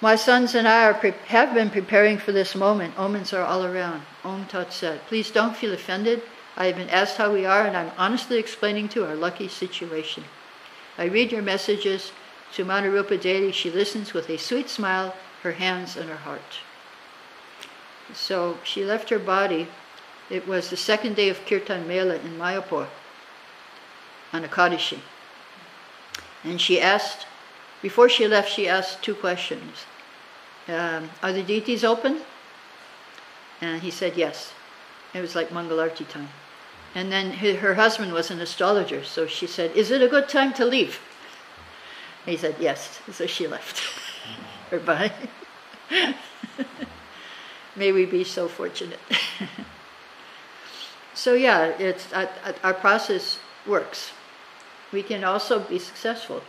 My 0.00 0.14
sons 0.14 0.54
and 0.54 0.68
I 0.68 0.92
pre- 0.92 1.14
have 1.26 1.52
been 1.52 1.68
preparing 1.68 2.16
for 2.16 2.30
this 2.30 2.54
moment. 2.54 2.96
Omens 2.96 3.32
are 3.32 3.42
all 3.42 3.64
around. 3.64 4.02
Om 4.22 4.46
Tat 4.46 4.72
Sat. 4.72 5.04
Please 5.08 5.32
don't 5.32 5.56
feel 5.56 5.72
offended. 5.72 6.22
I 6.56 6.66
have 6.66 6.76
been 6.76 6.90
asked 6.90 7.16
how 7.16 7.32
we 7.32 7.44
are, 7.44 7.66
and 7.66 7.76
I'm 7.76 7.90
honestly 7.98 8.38
explaining 8.38 8.88
to 8.90 9.04
our 9.04 9.16
lucky 9.16 9.48
situation. 9.48 10.22
I 10.96 11.06
read 11.06 11.32
your 11.32 11.42
messages 11.42 12.12
to 12.54 12.64
Manarupa 12.64 13.20
daily. 13.20 13.52
She 13.52 13.70
listens 13.70 14.12
with 14.12 14.28
a 14.30 14.38
sweet 14.38 14.68
smile, 14.68 15.14
her 15.42 15.52
hands 15.52 15.96
and 15.96 16.08
her 16.08 16.16
heart. 16.16 16.60
So 18.14 18.58
she 18.62 18.84
left 18.84 19.10
her 19.10 19.18
body. 19.18 19.68
It 20.30 20.46
was 20.46 20.70
the 20.70 20.76
second 20.76 21.16
day 21.16 21.28
of 21.28 21.44
Kirtan 21.46 21.86
Mela 21.86 22.16
in 22.16 22.38
Mayapur 22.38 22.88
on 24.32 24.44
Ekadashi. 24.44 25.00
And 26.44 26.60
she 26.60 26.80
asked, 26.80 27.26
before 27.82 28.08
she 28.08 28.26
left, 28.26 28.50
she 28.50 28.68
asked 28.68 29.02
two 29.02 29.14
questions. 29.14 29.84
Um, 30.68 31.10
are 31.22 31.32
the 31.32 31.42
deities 31.42 31.84
open? 31.84 32.22
And 33.60 33.82
he 33.82 33.90
said 33.90 34.16
yes. 34.16 34.52
It 35.14 35.20
was 35.20 35.34
like 35.34 35.50
Mangalarti 35.50 36.08
time. 36.08 36.28
And 36.94 37.12
then 37.12 37.32
her 37.32 37.74
husband 37.74 38.12
was 38.12 38.30
an 38.30 38.40
astrologer, 38.40 39.04
so 39.04 39.26
she 39.26 39.46
said, 39.46 39.70
Is 39.76 39.90
it 39.90 40.02
a 40.02 40.08
good 40.08 40.28
time 40.28 40.54
to 40.54 40.64
leave? 40.64 40.98
And 42.26 42.32
he 42.32 42.36
said, 42.36 42.56
Yes. 42.58 43.00
So 43.12 43.26
she 43.26 43.46
left 43.46 43.82
her 44.70 44.80
body. 44.80 45.12
May 47.76 47.92
we 47.92 48.06
be 48.06 48.24
so 48.24 48.48
fortunate. 48.48 48.98
so, 51.14 51.34
yeah, 51.34 51.66
it's, 51.78 52.12
uh, 52.12 52.26
our 52.64 52.74
process 52.74 53.38
works. 53.66 54.12
We 54.92 55.02
can 55.02 55.24
also 55.24 55.60
be 55.60 55.78
successful. 55.78 56.42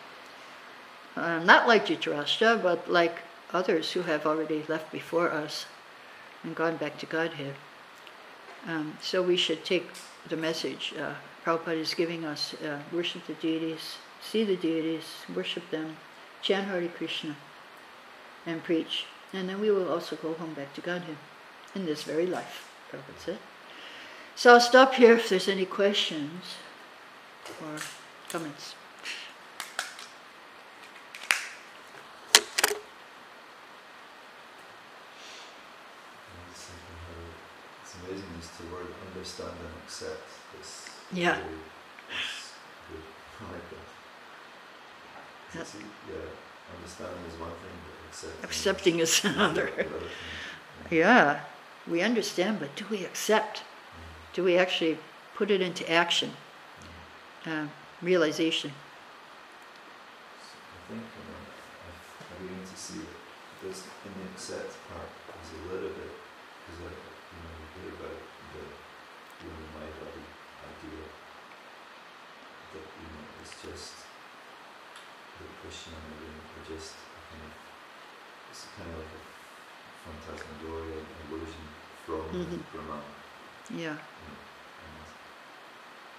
Uh, 1.15 1.39
not 1.39 1.67
like 1.67 1.86
Dhritarashtra, 1.88 2.63
but 2.63 2.89
like 2.89 3.19
others 3.51 3.91
who 3.91 4.03
have 4.03 4.25
already 4.25 4.63
left 4.67 4.91
before 4.91 5.32
us 5.32 5.65
and 6.43 6.55
gone 6.55 6.78
back 6.78 6.97
to 6.99 7.05
Godhead. 7.05 7.55
Um, 8.65 8.97
so 9.01 9.21
we 9.21 9.38
should 9.38 9.65
take 9.65 9.89
the 10.30 10.38
message 10.38 10.93
uh, 10.99 11.13
Prabhupada 11.47 11.80
is 11.80 11.93
giving 11.93 12.25
us 12.25 12.53
uh, 12.55 12.80
worship 12.91 13.25
the 13.25 13.34
deities, 13.34 13.95
see 14.28 14.43
the 14.43 14.55
deities, 14.55 15.25
worship 15.34 15.69
them, 15.71 15.97
chant 16.41 16.67
Hare 16.67 16.88
Krishna, 16.88 17.36
and 18.45 18.63
preach. 18.63 19.05
And 19.34 19.47
then 19.47 19.59
we 19.59 19.71
will 19.71 19.89
also 19.89 20.15
go 20.15 20.34
home 20.34 20.53
back 20.53 20.73
to 20.73 20.82
Godhead 20.82 21.17
in 21.75 21.86
this 21.86 22.03
very 22.03 22.25
life, 22.25 22.69
Prabhupada 22.91 23.19
said. 23.25 23.38
So 24.36 24.53
I'll 24.53 24.61
stop 24.61 24.93
here 24.93 25.13
if 25.13 25.30
there's 25.30 25.47
any 25.47 25.65
questions 25.65 26.55
or 27.61 27.80
comments. 28.30 28.75
amazing 38.07 38.25
use 38.38 38.47
the 38.59 38.73
word 38.73 38.88
understand 39.09 39.49
and 39.49 39.84
accept. 39.84 40.30
This 40.57 40.89
yeah. 41.11 41.38
Really, 41.38 41.49
good. 42.89 43.01
I 43.49 43.53
like 43.53 43.69
that. 43.71 43.96
See, 45.53 45.79
yeah, 46.09 46.15
understanding 46.75 47.23
is 47.27 47.39
one 47.39 47.49
thing, 47.49 47.77
but 47.85 48.09
accepting, 48.09 48.43
accepting 48.43 48.99
is 48.99 49.25
another. 49.25 49.71
yeah, 50.91 51.41
we 51.87 52.01
understand, 52.01 52.59
but 52.59 52.75
do 52.75 52.85
we 52.91 53.05
accept? 53.05 53.59
Mm. 53.59 53.63
Do 54.33 54.43
we 54.43 54.57
actually 54.57 54.97
put 55.35 55.49
it 55.49 55.61
into 55.61 55.89
action? 55.89 56.33
Mm. 57.45 57.65
Uh, 57.65 57.67
realization. 58.01 58.71
I 60.75 60.93
think 60.93 61.01
you 61.01 61.23
know, 61.25 61.41
I'm 62.21 62.47
beginning 62.47 62.67
to 62.67 62.77
see 62.77 62.99
that 62.99 63.67
this 63.67 63.83
in 64.05 64.11
the 64.13 64.29
accept 64.31 64.77
part 64.91 65.09
is 65.41 65.49
a 65.57 65.73
little 65.73 65.89
bit 65.89 66.13
is 66.69 66.79
a 66.79 66.91
you 66.93 67.39
know 67.41 67.53
you 67.57 67.67
hear 67.73 67.89
about 67.97 68.21
the 68.53 68.63
human 69.41 69.67
mind 69.73 69.93
body 69.97 70.25
idea 70.61 71.01
that 72.77 72.85
you 72.85 73.07
know 73.09 73.25
it's 73.41 73.55
just 73.63 74.07
and 75.68 75.99
everything 76.15 76.63
just 76.63 76.95
kind 77.28 77.43
of 77.43 77.51
it's 78.47 78.72
kind 78.80 78.88
of 78.88 79.03
like 79.03 79.13
a 79.20 79.22
phantasmagoria 80.07 81.03
illusion 81.28 81.68
from 82.07 82.24
mm-hmm. 82.32 82.63
Brahman. 82.72 83.03
Yeah. 83.76 83.99
You 83.99 84.32
know, 84.32 84.39
and, 84.80 84.95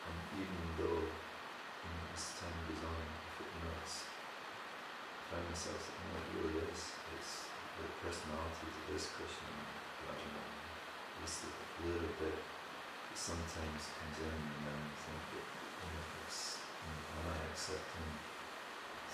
and 0.05 0.19
even 0.37 0.65
though 0.77 1.01
you 1.01 1.91
know, 1.97 2.05
as 2.13 2.37
time 2.37 2.53
goes 2.69 2.85
on, 2.85 3.05
you 3.41 3.61
know, 3.65 3.73
it's 3.81 4.05
I 4.05 5.41
find 5.41 5.45
myself 5.49 5.81
that 5.81 5.97
you 5.97 6.05
know, 6.13 6.21
it 6.21 6.29
really 6.45 6.69
is. 6.69 6.93
It's 7.17 7.49
the 7.81 7.89
personality 8.05 8.69
this 8.93 9.09
Krishna 9.17 9.49
just 11.25 11.49
a 11.49 11.89
little 11.89 12.13
bit 12.21 12.37
sometimes 13.17 13.81
comes 13.97 14.19
in 14.21 14.29
and 14.29 14.61
then 14.65 14.77
I 14.77 14.97
think 15.09 15.25
that 15.33 15.47
you 15.49 15.89
know, 15.89 16.05
it's 16.29 16.61
am 17.17 17.33
I 17.33 17.37
accepting 17.49 18.29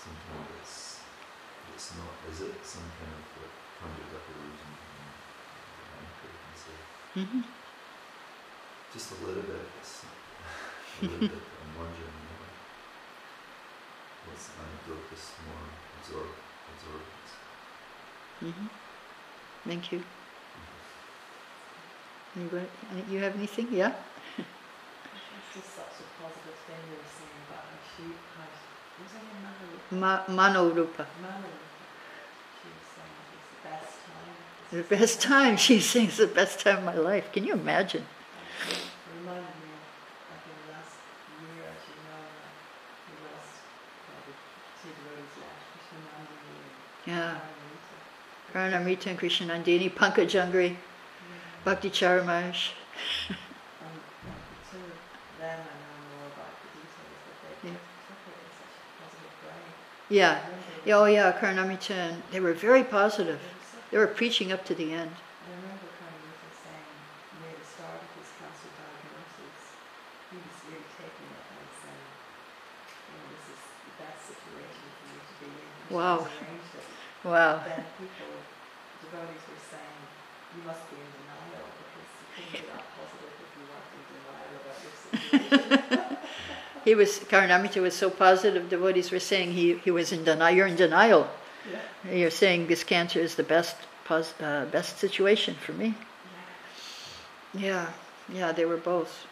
something 0.05 0.45
that's 0.53 1.01
that's 1.65 1.97
not 1.97 2.13
is 2.29 2.45
it 2.45 2.61
some 2.61 2.85
kind 3.01 3.09
of 3.17 3.25
like 3.41 3.55
conjured 3.81 4.13
up 4.13 4.25
illusion 4.29 4.71
mm-hmm. 7.17 7.43
just 8.93 9.07
a 9.11 9.17
little 9.25 9.45
bit 9.49 9.65
it's 9.81 10.05
a 11.01 11.05
little 11.09 11.25
bit 11.25 11.41
I'm 11.65 11.73
wondering 11.73 12.17
you 12.21 12.37
know, 12.37 12.53
what's 14.29 14.53
anecdote 14.61 15.09
is 15.09 15.25
more 15.49 15.65
absorb 15.97 16.31
absorbent 16.69 17.27
mm-hmm. 18.45 18.67
thank 19.65 19.91
you 19.91 20.05
Anybody, 22.35 22.67
you 23.09 23.19
have 23.19 23.33
anything? 23.37 23.71
Yeah? 23.71 23.95
it's 24.35 25.55
just 25.55 25.71
such 25.71 26.03
a 26.03 26.07
positive 26.19 26.59
thing 26.67 26.75
you 26.91 26.99
were 26.99 27.07
saying 27.07 27.39
about 27.47 27.63
how 27.63 27.79
she 27.95 28.11
has, 28.11 28.55
was 29.01 29.11
her 29.11 29.19
name 29.91 29.99
Ma- 30.01 30.25
Manorupa. 30.25 31.05
She 31.05 32.67
was 32.71 32.85
saying 32.95 33.15
it's 33.35 33.49
the 33.51 33.69
best 33.69 33.95
time. 34.05 34.35
The 34.71 34.83
best 34.95 35.21
time. 35.21 35.57
She 35.57 35.79
sings 35.79 36.17
the 36.17 36.27
best 36.27 36.59
time 36.59 36.79
of 36.79 36.83
my 36.83 36.95
life. 36.95 37.31
Can 37.31 37.45
you 37.45 37.53
imagine? 37.53 38.03
It 38.03 38.77
reminded 39.19 39.43
me 39.43 39.69
of, 39.75 39.83
like 40.31 40.43
in 40.49 40.55
the 40.61 40.67
last 40.73 40.95
year, 41.41 41.69
you 41.91 42.01
know, 42.07 42.23
we 43.07 43.13
lost 43.29 43.53
the 44.25 44.33
two 44.81 44.91
devotees 44.97 45.35
left, 45.43 45.63
Krishnanandini 45.73 46.59
and 46.65 47.15
yeah. 47.15 47.39
Karnamrita 48.53 49.07
and 49.07 49.19
Krishnanandini, 49.19 49.93
Pankajanghri. 49.93 50.75
Bhakti 51.63 51.89
Charu 51.89 52.23
Maharaj. 52.25 52.69
Yeah. 60.09 60.39
yeah. 60.85 60.97
Oh, 60.97 61.05
yeah, 61.05 61.31
Karnamrita. 61.33 62.15
They 62.31 62.39
were 62.39 62.53
very 62.53 62.83
positive. 62.83 63.41
They 63.89 63.97
were 63.97 64.07
preaching 64.07 64.51
up 64.51 64.63
to 64.65 64.75
the 64.75 64.93
end. 64.93 65.09
I 65.09 65.49
remember 65.49 65.89
Karnamrita 65.97 66.49
saying 66.61 66.93
near 67.41 67.57
the 67.57 67.65
start 67.65 67.97
of 67.97 68.09
his 68.13 68.29
cancer 68.37 68.69
diagnosis, 68.77 69.57
he 70.29 70.37
was 70.37 70.57
really 70.69 70.85
taking 71.01 71.29
it 71.33 71.45
and 71.57 71.69
saying, 71.81 72.09
you 73.01 73.17
know, 73.17 73.25
this 73.33 73.45
is 73.49 73.61
the 73.65 73.93
best 73.97 74.21
situation 74.29 74.85
for 74.93 75.05
you 75.09 75.21
to 75.25 75.33
be 75.41 75.49
in. 75.49 75.73
Wow. 75.89 76.29
Wow. 77.25 77.65
Then 77.65 77.81
people, 77.97 78.29
devotees 79.09 79.41
were 79.49 79.63
saying, 79.73 80.01
you 80.53 80.61
must 80.69 80.85
be 80.93 81.01
in 81.01 81.09
denial 81.17 81.65
because 81.65 82.09
you 82.13 82.25
couldn't 82.29 82.61
be 82.61 82.69
that 82.69 82.85
positive 82.93 83.33
if 83.41 83.49
you 83.57 83.65
weren't 83.65 83.89
in 83.89 84.05
denial 84.13 84.53
about 84.61 84.77
your 84.85 84.93
situation. 85.01 86.21
He 86.85 86.93
was 86.93 87.19
Karnamrita 87.19 87.81
was 87.81 87.95
so 87.95 88.09
positive. 88.11 88.69
Devotees 88.69 89.11
were 89.11 89.19
saying 89.19 89.53
he, 89.53 89.73
he 89.79 89.91
was 89.91 90.11
in 90.11 90.23
denial. 90.23 90.55
You're 90.55 90.67
in 90.67 90.75
denial. 90.75 91.27
Yeah. 91.69 92.11
You're 92.13 92.31
saying 92.31 92.67
this 92.67 92.83
cancer 92.83 93.19
is 93.19 93.35
the 93.35 93.43
best 93.43 93.75
pos, 94.05 94.39
uh, 94.39 94.65
best 94.71 94.99
situation 94.99 95.55
for 95.55 95.73
me. 95.73 95.95
Yeah. 97.53 97.61
yeah, 97.61 97.85
yeah, 98.29 98.51
they 98.51 98.65
were 98.65 98.77
both. 98.77 99.25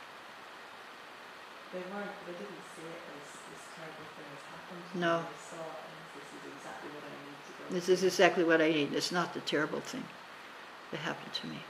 They 1.71 1.79
weren't. 1.93 2.09
They 2.25 2.33
didn't 2.33 2.65
see 2.73 2.89
it 2.89 3.01
as 3.13 3.29
this 3.53 3.63
terrible 3.77 4.07
thing 4.17 4.29
has 4.33 4.43
happened. 4.49 4.83
No. 4.99 5.15
They 5.21 5.37
saw 5.53 5.61
it 5.61 5.93
as 5.93 6.09
this 6.17 6.29
is 6.33 6.43
exactly 6.57 6.89
what 6.89 7.05
I 7.05 7.15
need 7.21 7.39
to 7.45 7.51
go. 7.53 7.63
This 7.69 7.89
is 7.89 8.03
exactly 8.03 8.43
what 8.43 8.61
I 8.61 8.69
need. 8.69 8.93
It's 8.97 9.11
not 9.11 9.33
the 9.35 9.41
terrible 9.41 9.81
thing 9.81 10.03
that 10.89 11.01
happened 11.01 11.33
to 11.33 11.47
me. 11.47 11.61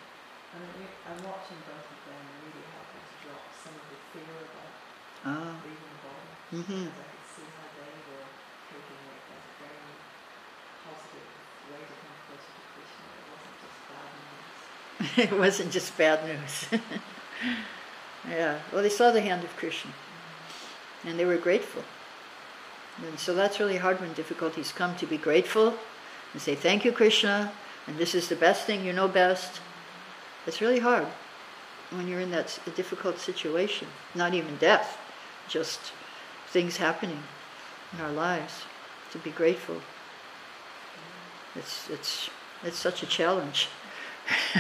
I'm 0.54 1.20
watching 1.28 1.60
both 1.66 1.88
of 1.92 2.00
them 2.08 2.24
really 2.46 2.64
helping 2.72 3.04
to 3.04 3.16
drop 3.26 3.44
some 3.64 3.76
of 3.76 3.86
the 3.92 4.00
fear 4.14 4.32
about 4.48 4.72
ah. 5.26 5.56
leaving 5.64 5.90
the 5.90 6.00
body. 6.04 6.32
Mm-hmm. 6.54 6.84
Because 6.84 7.00
I 7.00 7.10
could 7.14 7.28
see 7.34 7.48
how 7.56 7.68
they 7.76 7.94
were 8.12 8.28
taking 8.70 9.02
it 9.04 9.24
as 9.32 9.44
a 9.44 9.56
very 9.64 9.94
positive 10.84 11.30
way 11.72 11.82
to 11.84 11.96
come 12.04 12.18
closer 12.28 12.52
to 12.54 12.64
Krishna. 12.74 13.08
It 13.24 13.32
wasn't 13.32 13.62
just 13.64 13.82
bad 13.90 14.12
news. 15.10 15.28
it 15.28 15.34
wasn't 15.40 15.72
just 15.72 15.92
bad 15.98 16.20
news. 16.28 16.56
yeah, 18.30 18.60
well, 18.72 18.84
they 18.84 18.90
saw 18.90 19.12
the 19.12 19.22
hand 19.22 19.44
of 19.44 19.56
Krishna. 19.58 19.92
Mm-hmm. 19.92 21.08
And 21.08 21.20
they 21.20 21.26
were 21.26 21.38
grateful. 21.38 21.84
And 23.02 23.20
so 23.20 23.34
that's 23.34 23.60
really 23.60 23.78
hard 23.78 24.00
when 24.00 24.14
difficulties 24.14 24.72
come 24.72 24.96
to 24.98 25.08
be 25.08 25.18
grateful 25.18 25.74
and 26.32 26.42
say, 26.42 26.56
Thank 26.56 26.86
you, 26.86 26.92
Krishna, 26.92 27.52
and 27.88 27.98
this 27.98 28.14
is 28.16 28.30
the 28.30 28.36
best 28.36 28.66
thing 28.66 28.86
you 28.86 28.94
know 28.94 29.08
best. 29.08 29.62
It's 30.46 30.62
really 30.62 30.80
hard 30.80 31.08
when 31.90 32.08
you're 32.08 32.20
in 32.20 32.32
that 32.32 32.60
difficult 32.76 33.20
situation. 33.20 33.88
Not 34.14 34.34
even 34.34 34.58
death, 34.58 34.98
just 35.54 35.80
things 36.48 36.78
happening 36.78 37.22
in 37.94 38.02
our 38.02 38.12
lives. 38.12 38.64
To 39.12 39.20
be 39.20 39.30
grateful. 39.30 39.80
It's, 41.56 41.88
it's, 41.92 42.32
it's 42.64 42.78
such 42.78 43.04
a 43.04 43.06
challenge. 43.06 43.70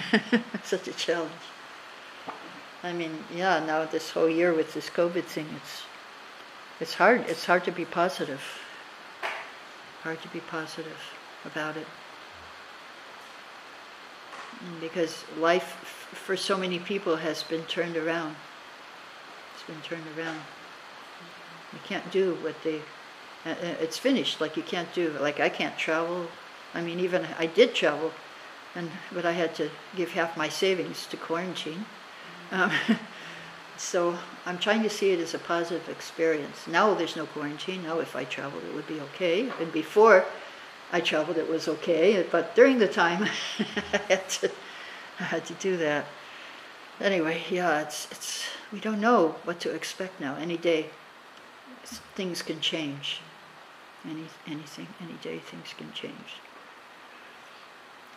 such 0.63 0.87
a 0.87 0.93
challenge. 0.93 1.31
I 2.83 2.93
mean, 2.93 3.23
yeah, 3.33 3.65
now 3.65 3.85
this 3.85 4.11
whole 4.11 4.29
year 4.29 4.53
with 4.53 4.75
this 4.75 4.89
COVID 4.91 5.23
thing, 5.23 5.47
it's, 5.55 5.81
it's 6.79 6.93
hard. 6.93 7.21
It's 7.27 7.45
hard 7.45 7.63
to 7.63 7.71
be 7.71 7.85
positive. 7.85 8.41
Hard 10.03 10.21
to 10.21 10.27
be 10.27 10.41
positive 10.41 11.01
about 11.45 11.75
it. 11.77 11.87
Because 14.79 15.23
life 15.39 15.77
f- 15.81 16.19
for 16.19 16.37
so 16.37 16.55
many 16.57 16.77
people 16.77 17.15
has 17.15 17.41
been 17.41 17.63
turned 17.63 17.97
around. 17.97 18.35
It's 19.55 19.63
been 19.63 19.81
turned 19.81 20.05
around. 20.15 20.39
You 21.73 21.79
can't 21.83 22.09
do 22.11 22.35
what 22.41 22.55
they, 22.63 22.79
uh, 23.45 23.49
uh, 23.49 23.75
it's 23.81 23.97
finished. 23.97 24.39
Like 24.39 24.55
you 24.55 24.63
can't 24.63 24.91
do, 24.93 25.09
like 25.19 25.39
I 25.39 25.49
can't 25.49 25.77
travel. 25.77 26.27
I 26.73 26.81
mean, 26.81 26.99
even 26.99 27.27
I 27.37 27.45
did 27.45 27.75
travel, 27.75 28.11
and 28.75 28.89
but 29.11 29.25
I 29.25 29.31
had 29.31 29.55
to 29.55 29.69
give 29.95 30.11
half 30.11 30.37
my 30.37 30.49
savings 30.49 31.05
to 31.07 31.17
quarantine. 31.17 31.85
Um, 32.51 32.71
so 33.77 34.17
I'm 34.45 34.57
trying 34.57 34.83
to 34.83 34.89
see 34.89 35.11
it 35.11 35.19
as 35.19 35.33
a 35.33 35.39
positive 35.39 35.89
experience. 35.89 36.67
Now 36.67 36.93
there's 36.93 37.15
no 37.15 37.25
quarantine. 37.25 37.83
Now 37.83 37.99
if 37.99 38.15
I 38.15 38.23
traveled, 38.23 38.63
it 38.63 38.73
would 38.73 38.87
be 38.87 38.99
okay. 39.01 39.49
And 39.59 39.71
before 39.71 40.25
I 40.91 41.01
traveled, 41.01 41.37
it 41.37 41.49
was 41.49 41.67
okay. 41.67 42.25
But 42.31 42.55
during 42.55 42.77
the 42.77 42.87
time, 42.87 43.23
I 43.93 43.97
had 44.07 44.29
to, 44.29 44.51
I 45.19 45.23
had 45.23 45.45
to 45.45 45.53
do 45.55 45.77
that. 45.77 46.05
Anyway, 47.01 47.41
yeah, 47.49 47.81
it's 47.81 48.07
it's 48.11 48.45
we 48.71 48.79
don't 48.79 49.01
know 49.01 49.35
what 49.43 49.59
to 49.61 49.71
expect 49.71 50.19
now. 50.19 50.35
Any 50.35 50.57
day, 50.57 50.89
things 51.83 52.41
can 52.41 52.59
change. 52.59 53.21
Any 54.05 54.25
anything, 54.47 54.87
any 55.01 55.13
day, 55.21 55.39
things 55.39 55.73
can 55.77 55.91
change. 55.93 56.41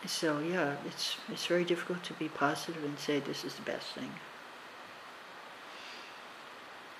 So 0.07 0.39
yeah, 0.41 0.77
it's 0.87 1.17
it's 1.29 1.47
very 1.47 1.64
difficult 1.64 2.03
to 2.05 2.12
be 2.14 2.29
positive 2.29 2.83
and 2.85 2.99
say 2.99 3.21
this 3.21 3.45
is 3.45 3.55
the 3.55 3.62
best 3.62 3.93
thing. 3.93 4.11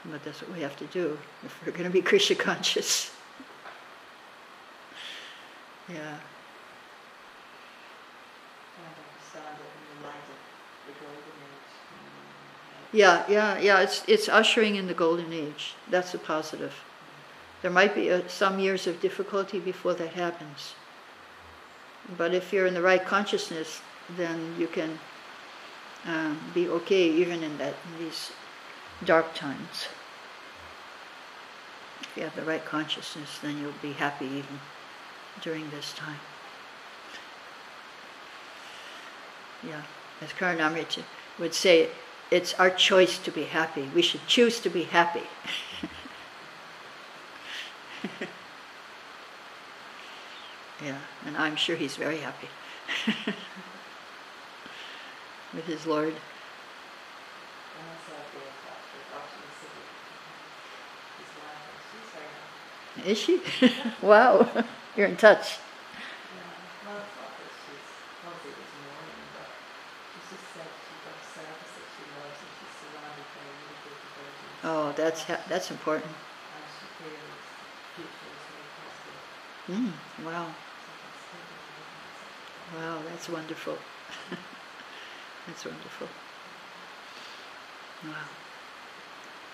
But 0.05 0.25
that's 0.25 0.41
what 0.41 0.53
we 0.53 0.61
have 0.63 0.77
to 0.77 0.87
do 0.87 1.19
if 1.45 1.67
we're 1.67 1.73
going 1.73 1.85
to 1.85 1.91
be 1.91 2.01
Krishna 2.11 2.37
conscious. 2.37 3.11
Yeah, 5.89 6.19
I 8.75 8.87
understand 8.87 9.57
it 9.59 9.71
in 9.71 10.03
the 10.03 10.07
light 10.07 10.27
of 10.27 10.39
the 10.87 10.95
golden 10.99 11.37
age. 11.47 11.75
and, 11.95 12.75
uh, 12.75 12.86
yeah, 12.97 13.25
yeah, 13.29 13.59
yeah. 13.59 13.81
It's 13.81 14.03
it's 14.09 14.29
ushering 14.29 14.77
in 14.77 14.87
the 14.87 14.95
golden 14.95 15.33
age. 15.33 15.75
That's 15.91 16.15
a 16.15 16.19
positive. 16.19 16.73
There 17.61 17.71
might 17.71 17.95
be 17.95 18.11
uh 18.11 18.23
some 18.27 18.59
years 18.59 18.87
of 18.87 19.01
difficulty 19.01 19.61
before 19.61 19.95
that 19.95 20.15
happens. 20.15 20.75
But 22.17 22.33
if 22.33 22.53
you're 22.53 22.67
in 22.67 22.75
the 22.75 22.83
right 22.83 23.05
consciousness, 23.05 23.81
then 24.17 24.55
you 24.59 24.67
can 24.67 24.99
um, 26.07 26.41
be 26.55 26.69
okay 26.69 27.11
even 27.11 27.43
in 27.43 27.59
that 27.59 27.75
in 27.85 28.05
these 28.05 28.33
dark 29.05 29.35
times. 29.35 29.89
If 32.01 32.17
you 32.17 32.23
have 32.23 32.37
the 32.37 32.45
right 32.45 32.65
consciousness, 32.65 33.39
then 33.43 33.59
you'll 33.61 33.83
be 33.83 33.93
happy 33.93 34.27
even 34.27 34.61
during 35.43 35.69
this 35.71 35.93
time. 35.93 36.21
Yeah, 39.63 39.83
as 40.23 40.31
Karnamrita 40.31 41.03
would 41.39 41.53
say, 41.53 41.91
it's 42.31 42.55
our 42.55 42.71
choice 42.71 43.19
to 43.19 43.31
be 43.31 43.45
happy. 43.45 43.91
We 43.95 44.03
should 44.03 44.27
choose 44.27 44.61
to 44.61 44.71
be 44.71 44.85
happy. 44.85 45.23
yeah, 50.85 50.99
and 51.25 51.37
I'm 51.37 51.57
sure 51.57 51.77
he's 51.77 51.97
very 51.97 52.19
happy 52.19 52.49
with 55.55 55.67
his 55.67 55.87
Lord. 55.87 56.15
Is 63.07 63.19
she? 63.19 63.41
wow, 64.03 64.49
you're 64.97 65.07
in 65.07 65.17
touch. 65.17 65.59
Yeah, 66.35 66.43
well, 66.91 66.99
it's 66.99 67.15
not 67.15 67.31
that 67.39 67.53
she's, 67.55 67.87
obviously 68.27 68.51
it 68.51 68.59
was 68.59 68.73
morning, 68.83 69.23
but 69.31 69.47
she 70.11 70.35
just 70.35 70.43
said 70.51 70.67
she 70.67 70.95
got 71.07 71.15
a 71.15 71.27
service 71.31 71.73
that 71.77 71.87
she 71.87 72.03
loves 72.19 72.35
and 72.43 72.51
she's 72.59 72.75
surrounded 72.83 73.27
by 73.31 73.47
really 73.47 73.79
good 73.87 73.99
devotees. 74.03 74.67
Oh, 74.67 74.91
that's 75.17 75.29
ha- 75.29 75.49
that's 75.49 75.71
important. 75.71 76.13
Mm, 79.69 79.91
wow, 80.25 80.47
wow, 82.77 82.99
that's 83.09 83.29
wonderful. 83.29 83.79
that's 85.47 85.65
wonderful. 85.65 86.09
Wow, 88.05 88.13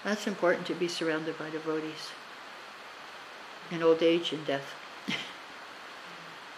that's 0.04 0.26
important 0.26 0.66
to 0.66 0.74
be 0.74 0.88
surrounded 0.88 1.38
by 1.38 1.48
devotees 1.50 2.10
in 3.70 3.82
old 3.82 4.02
age 4.02 4.32
and 4.32 4.44
death. 4.46 4.74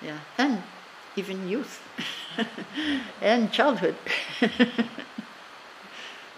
yeah, 0.02 0.18
and 0.38 0.62
even 1.16 1.46
youth 1.46 1.82
and 3.22 3.52
childhood. 3.52 3.96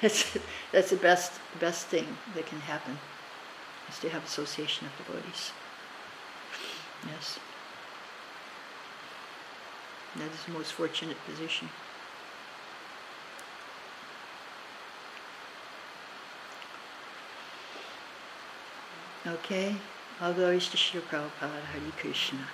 That's 0.07 0.39
that's 0.73 0.91
the 0.91 0.97
best 0.97 1.33
best 1.59 1.89
thing 1.89 2.07
that 2.35 2.47
can 2.47 2.61
happen 2.61 2.97
is 3.89 3.99
to 3.99 4.09
have 4.09 4.25
association 4.25 4.87
of 4.87 4.93
devotees. 5.05 5.51
Yes. 7.07 7.39
That 10.17 10.31
is 10.33 10.45
the 10.47 10.53
most 10.53 10.73
fortunate 10.73 11.17
position. 11.27 11.69
Okay, 19.27 19.75
all 20.21 20.33
glories 20.33 20.69
to 20.69 20.77
Srila 20.77 21.03
Prabhupada, 21.11 21.63
Hare 21.73 21.93
Krishna. 21.99 22.47